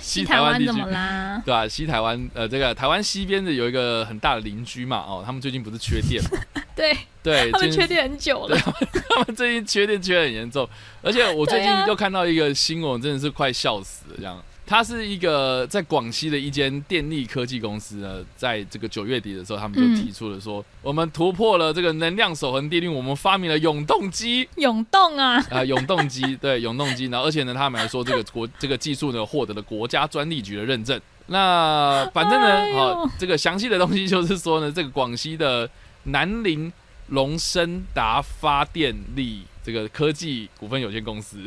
[0.00, 1.42] 西台湾怎么啦？
[1.44, 1.66] 对啊？
[1.66, 6.30] 西台湾呃，这个台湾西边的有一个很大的邻居嘛，哦，他们最近不是缺电吗？
[6.76, 10.68] 对对，他们缺电很久了，他们最近缺电缺很严重，
[11.02, 14.40] 而且我最近又看到一个新闻，真的是快笑死了，这样。
[14.70, 24.48] 它是一个在广西的一间电力科技公司呢，在这个九月底的时候，他们就提出了说，我们突破了这个能量守恒定律，我们发明了永动机。
[24.58, 25.44] 永动啊！
[25.50, 27.06] 啊，永动机， 对，永动机。
[27.06, 31.00] 然后，而且呢，他们还说这个国这个技术呢，获得了国家专利局的认证。
[31.26, 35.68] 那反正呢，好，这个详细的东西就是说呢，这个广西的
[36.04, 36.72] 南宁
[37.08, 41.38] 龙升达发电力这个科技股份有限公司。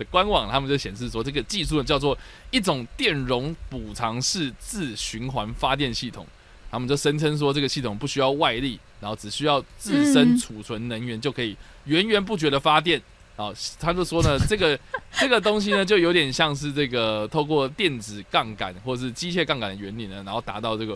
[0.00, 2.16] 的官网，他们就显示说，这个技术呢叫做
[2.50, 6.26] 一种电容补偿式自循环发电系统。
[6.70, 13.02] 他们就声称说，这个系统不需要外力，然后只需要自身储存能源就可以源源不绝的发电。
[13.36, 14.78] 啊，他就说呢，这 个
[15.12, 20.94] 这个东西呢，就有点像是这个透过电子杠杆或是机械杠杆的原理呢，然后达到这个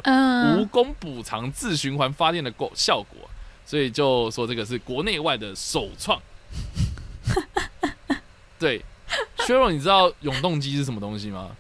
[0.57, 3.28] 无功补偿自循环发电的果效果。
[3.66, 6.20] 所以就说这个是国内外的首创。
[8.61, 8.80] 对。
[9.46, 11.50] 薛荣，你知道永动机是什么东西吗？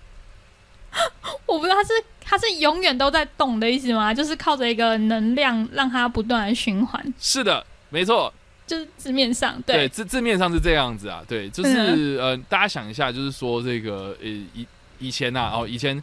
[1.46, 4.14] 我不知道，它是它是永远都在动的意思吗？
[4.14, 7.14] 就是靠着一个能量让它不断的循环。
[7.18, 8.32] 是的，没错，
[8.66, 11.22] 就是字面上对字字面上是这样子啊。
[11.26, 14.66] 对，就是呃，大家想一下，就是说这个呃以
[15.00, 16.00] 以前呐哦，以前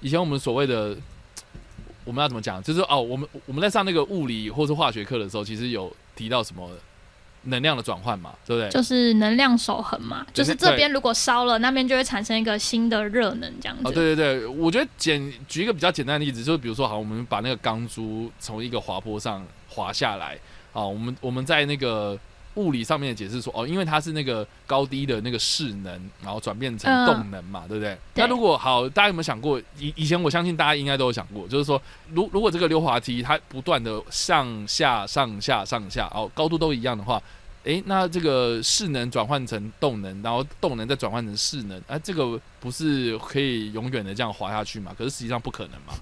[0.00, 0.96] 以前我们所谓的
[2.04, 2.62] 我们要怎么讲？
[2.62, 6.70] 就是哦，我们我们在上那个物理或是化学课的时候，其实有提到什么？
[7.44, 8.70] 能量的转换嘛，对不对？
[8.70, 13.82] 就是能量守恒嘛，就是这边如果烧了，那边就会产生一个新的热能，这样子。
[13.84, 20.38] 哦，对对对，我觉得简举一个比较简单的例子，就是比如说，好，我们把那个钢珠从一个滑坡上滑下来，
[20.72, 22.18] 啊，我们我们在那个
[22.54, 27.96] 物理上面的解释说，哦，因为它是那个高低的那个势能，然后转变成动能嘛，对不对？
[28.14, 31.80] 那如果好，大家有没有想过，以以前我相信大家应该都有想过，就是说，
[32.12, 37.22] 如如果这个溜滑梯它不断的上下上下上下，哦，高度都一样的话。
[37.64, 44.94] 哎，那这个势能转换成动能，然后动能再转换成势能，哎，这个不是可以永远的这样滑下去嘛？
[44.98, 45.94] 可是实际上不可能嘛，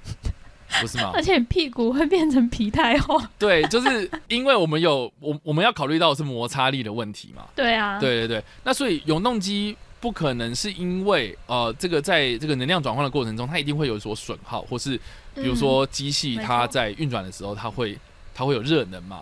[0.81, 1.13] 不是吗？
[1.15, 3.21] 而且屁股会变成皮太厚。
[3.39, 7.45] 对，就是因为我们有我我们要考虑到是摩擦力的问题嘛。
[7.55, 7.99] 对啊。
[7.99, 14.97] 对对对，那所以永动机不可能是因为呃这个在这个能量转换的过程中，它一定会有所损耗，或是
[15.35, 17.99] 比如说机器它在运转的时候，它会
[18.35, 19.21] 它会有热能嘛。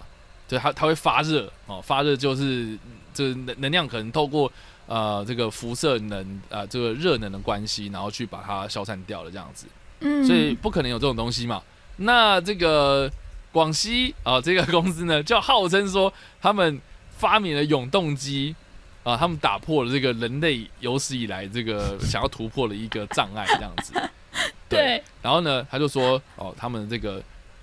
[0.48, 2.76] 对它，它会发热哦，发热就是
[3.14, 4.50] 这能能量可能透过
[4.86, 9.66] 呃这个辐射能啊这个热能的关系，然后去把它消散掉了这样子，
[10.00, 11.62] 嗯，所以不可能有这种东西嘛。
[11.96, 13.10] 那这个
[13.52, 16.80] 广西啊这个公司呢，就号称说他们
[17.16, 18.54] 发明了永动机
[19.02, 23.92] 啊，他们打破了这个人类有史以来这个想要突破的一个障碍这样子。
[24.68, 27.22] 对，然后呢，他就说哦，他们这个。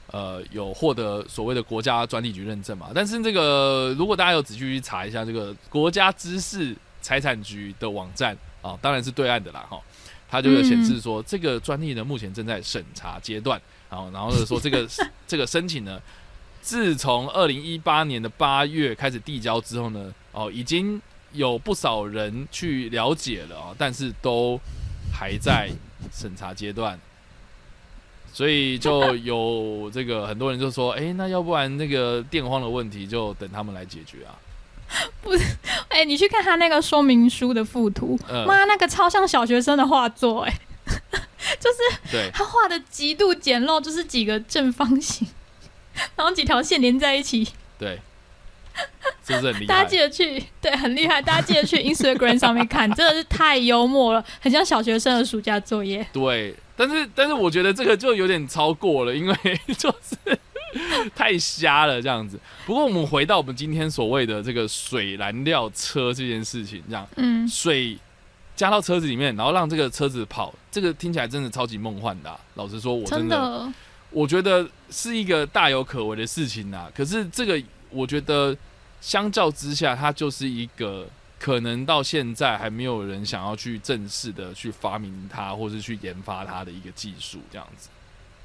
[0.09, 2.91] 呃，有获得所谓的国家专利局认证嘛？
[2.95, 9.77] 但是这个，如果大家有仔细去查一下这个国家知识财产局的网站啊，当然是对岸的啦哈，
[10.29, 14.87] 它就会显示说，这个专利呢目前正在审查阶段，然后然后说这个
[15.27, 16.01] 这个申请呢，
[16.61, 21.01] 自从二零一八年的八月开始递交之后呢，哦，已经
[21.31, 24.59] 有不少人去了解了啊，但是都
[25.11, 25.69] 还在
[26.11, 26.99] 审查阶段。
[28.33, 34.37] 所以就有这个很多人就说，哎，那要不然那个电荒的问题就等他们来解决啊？
[35.21, 35.43] 不是，
[35.89, 40.53] 哎，你去看他那个说明书的附图，妈，那个超像小学生的画作，哎，
[41.59, 41.77] 就是
[42.11, 45.27] 对他画的极度简陋，就是几个正方形，
[46.15, 47.99] 然后几条线连在一起，对，
[49.25, 49.67] 是不是很厉 害？
[49.67, 56.55] 大家记得去，对，很厉害，大家记得去 Instagram 上面看，真的是太幽默了，很像小学生的暑假作业，对。
[56.79, 59.35] 但是，但是我觉得这个就有点超过了，因为
[59.79, 60.39] 就是
[61.15, 62.39] 太瞎了这样子。
[62.65, 67.97] 不过，我们回到我们今天所谓的这个水燃料车这件事情，这样，嗯，水
[68.55, 72.39] 加到车子里面，然后让这个车子跑，这个听起来真的超级梦幻的。
[72.55, 73.73] 老实说，我真的，
[74.09, 76.91] 我觉得是一个大有可为的事情呐。
[76.95, 78.55] 可是，这个我觉得
[79.01, 81.07] 相较之下，它就是一个。
[81.39, 87.89] 可能到现在还没有人想要去正式的去发明它，或是去研发它的一个技术，这样子。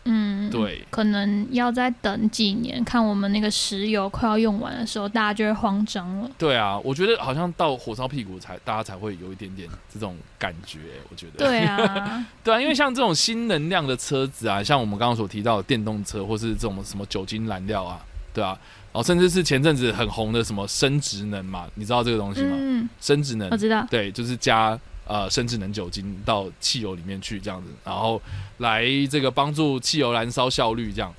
[0.04, 6.30] 嗯，对，可能要再等几年，看我们那个石油快要用完的时候，大家就会慌张了。
[6.36, 10.78] 对啊，我觉得好像到火烧屁股才大家才会有一点点这种感觉。
[11.10, 18.00] 我觉得，对啊， 对啊，因为像这种新能量的车子啊，像我们刚刚所提到的电动车，或是这种什么酒精燃料啊，
[18.34, 18.58] 对啊。
[18.92, 22.54] 然后，甚至是前阵子很红的什么生殖能嘛，你知道这个东西吗？
[22.60, 24.78] 嗯，生殖能我知道，对，就是加
[25.12, 28.20] 呃生殖能酒精到汽油里面去这样子，然后
[28.58, 31.12] 来这个帮助汽油燃烧效率这样，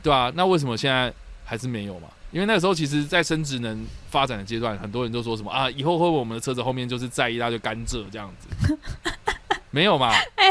[0.00, 0.30] 对吧？
[0.36, 1.12] 那为什么现在
[1.44, 2.06] 还是没有嘛？
[2.30, 8.78] 因为那个时候其实，在生殖能发展的阶段，很多人都说什么啊，以后会不会我们的车子后面就是载一大堆甘蔗这样子。
[9.70, 10.12] 没有嘛？
[10.36, 10.50] 哎，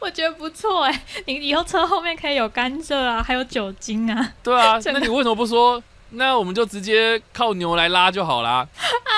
[0.00, 4.34] 我觉得不错哎，你以后车后面可以有甘蔗啊，还有酒精啊。
[4.42, 5.82] 对啊， 那你为什么不说？
[6.10, 8.66] 那我们就直接靠牛来拉就好啦。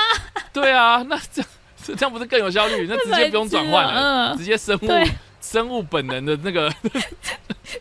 [0.53, 1.51] 对啊，那这样
[1.95, 2.87] 这样不是更有效率？
[2.89, 4.89] 那直接不用转换了，直接生物
[5.41, 6.73] 生物本能的那个。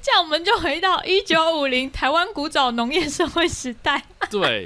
[0.02, 4.04] 这样我们就回到一九五零台湾古早农业社会时代。
[4.30, 4.66] 对。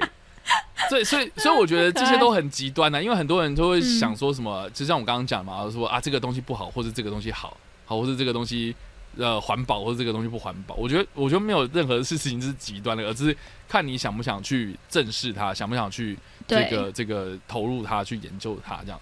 [0.88, 8.74] 所以，所以，所以，我觉得这些都很极端的，因为很多人都会想说什么，就像我刚刚讲嘛，说啊，这个东西不好，或者这个东西好，好，或者这个东西
[9.16, 10.74] 呃环保，或者这个东西不环保。
[10.74, 13.34] 我觉得，我觉得没有任何事情是极端的，而是
[13.68, 16.18] 看你想不想去正视它，想不想去
[16.48, 19.00] 这个这个投入它，去研究它这样。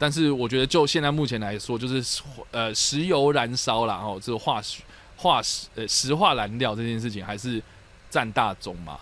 [0.00, 4.80] 但是，我觉得就现在目前来说，就是呃，石油燃烧了，然后这个化石
[5.16, 7.62] 化石呃石化燃料这件事情还是
[8.08, 8.98] 占大宗嘛。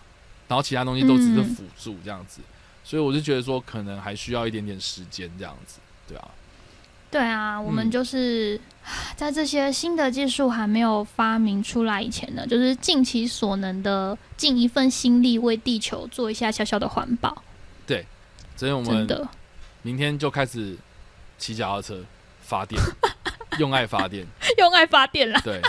[0.49, 2.41] 然后其他东西都只是辅助这样子，
[2.83, 5.79] 所以我就觉得说可能还需要一点点时间这样子，
[6.09, 6.29] 对啊，
[7.11, 8.59] 对啊，我们就是
[9.15, 17.43] 在这些新的技术还没有发明出来以前呢，就是尽其所能的尽一份心力为地球做一下小小的环保。
[17.87, 18.07] 对，
[18.57, 19.29] 所以我们
[19.83, 20.75] 明天就开始
[21.39, 21.99] 骑脚踏车
[22.43, 22.81] 发电，
[23.59, 24.27] 用爱发电，
[24.59, 25.41] 用爱发电了。
[25.43, 25.61] 对。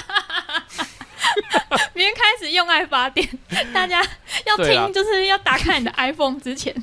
[1.94, 3.28] 明天开始用爱发电，
[3.74, 4.02] 大家
[4.46, 6.76] 要听，就是要打开你的 iPhone 之前，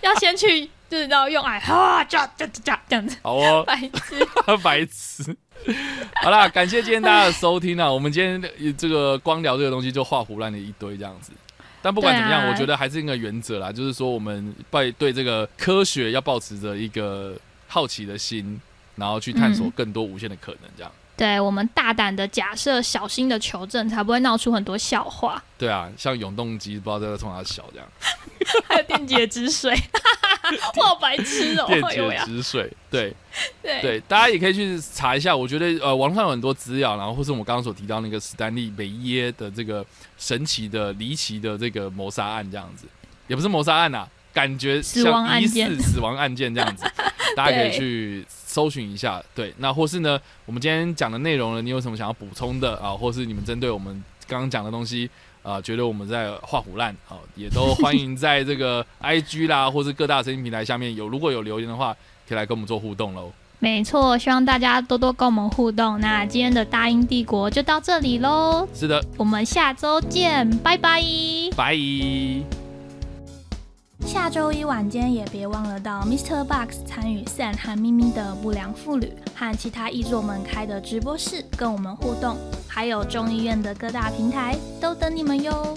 [0.00, 3.16] 要先去就是要用爱哈，这样这样这样子。
[3.22, 4.26] 好哦，白痴，
[4.62, 5.36] 白痴。
[6.22, 7.90] 好啦，感谢今天大家的收听啊！
[7.92, 11.32] 我们今天这个光聊这个东西就画胡乱的一堆这样子。
[11.80, 17.36] 但不管怎么样，我觉得还是一个原则啦，就是说我们对对这个科学要保持着一个
[17.72, 18.60] 好奇的心，
[18.96, 20.92] 然后去探索更多无限的可能，这样。
[21.16, 25.42] 对我们大胆的假设，小心的求证，才不会闹出很多笑话。
[25.56, 27.88] 对啊，像永动机不知道在冲哪小这样，
[28.68, 29.72] 还有电解质水，
[30.76, 31.66] 我好，白痴哦！
[31.66, 33.14] 电解质水，对
[33.62, 35.34] 对对，大家也可以去查一下。
[35.34, 39.84] 我觉得呃，网上有很多资料，然后或是我们刚刚所提到那个史丹利梅耶的这个
[40.18, 42.86] 神奇的离奇的这个谋杀案，这样子
[43.28, 46.84] 也不是谋杀案呐，感觉像疑似死亡案件这样子，
[47.36, 48.26] 大家可以去。
[48.52, 52.90] 搜寻一下，对，那或是呢，我们今天讲的内容呢，你有什么想要补充的啊？
[52.90, 55.08] 或是你们针对我们刚刚讲的东西
[55.42, 61.96] 啊，觉得我们在画虎烂啊，也都欢迎在这个 I G 啦，或是各大声音平台下面有如果有留言的话，
[62.28, 63.32] 可以来跟我们做互动喽。
[63.58, 65.98] 没错，希望大家多多跟我们互动。
[65.98, 68.68] 那今天的大英帝国就到这里喽。
[68.74, 71.02] 是的，我们下周见，拜拜，
[71.56, 72.61] 拜。
[74.06, 76.44] 下周一晚间也别忘了到 Mr.
[76.44, 82.36] Box 参与 San 和咪咪的不良妇女和其他译作们开的直播室，跟我们互动。
[82.68, 85.76] 还有众议院的各大平台都等你们哟。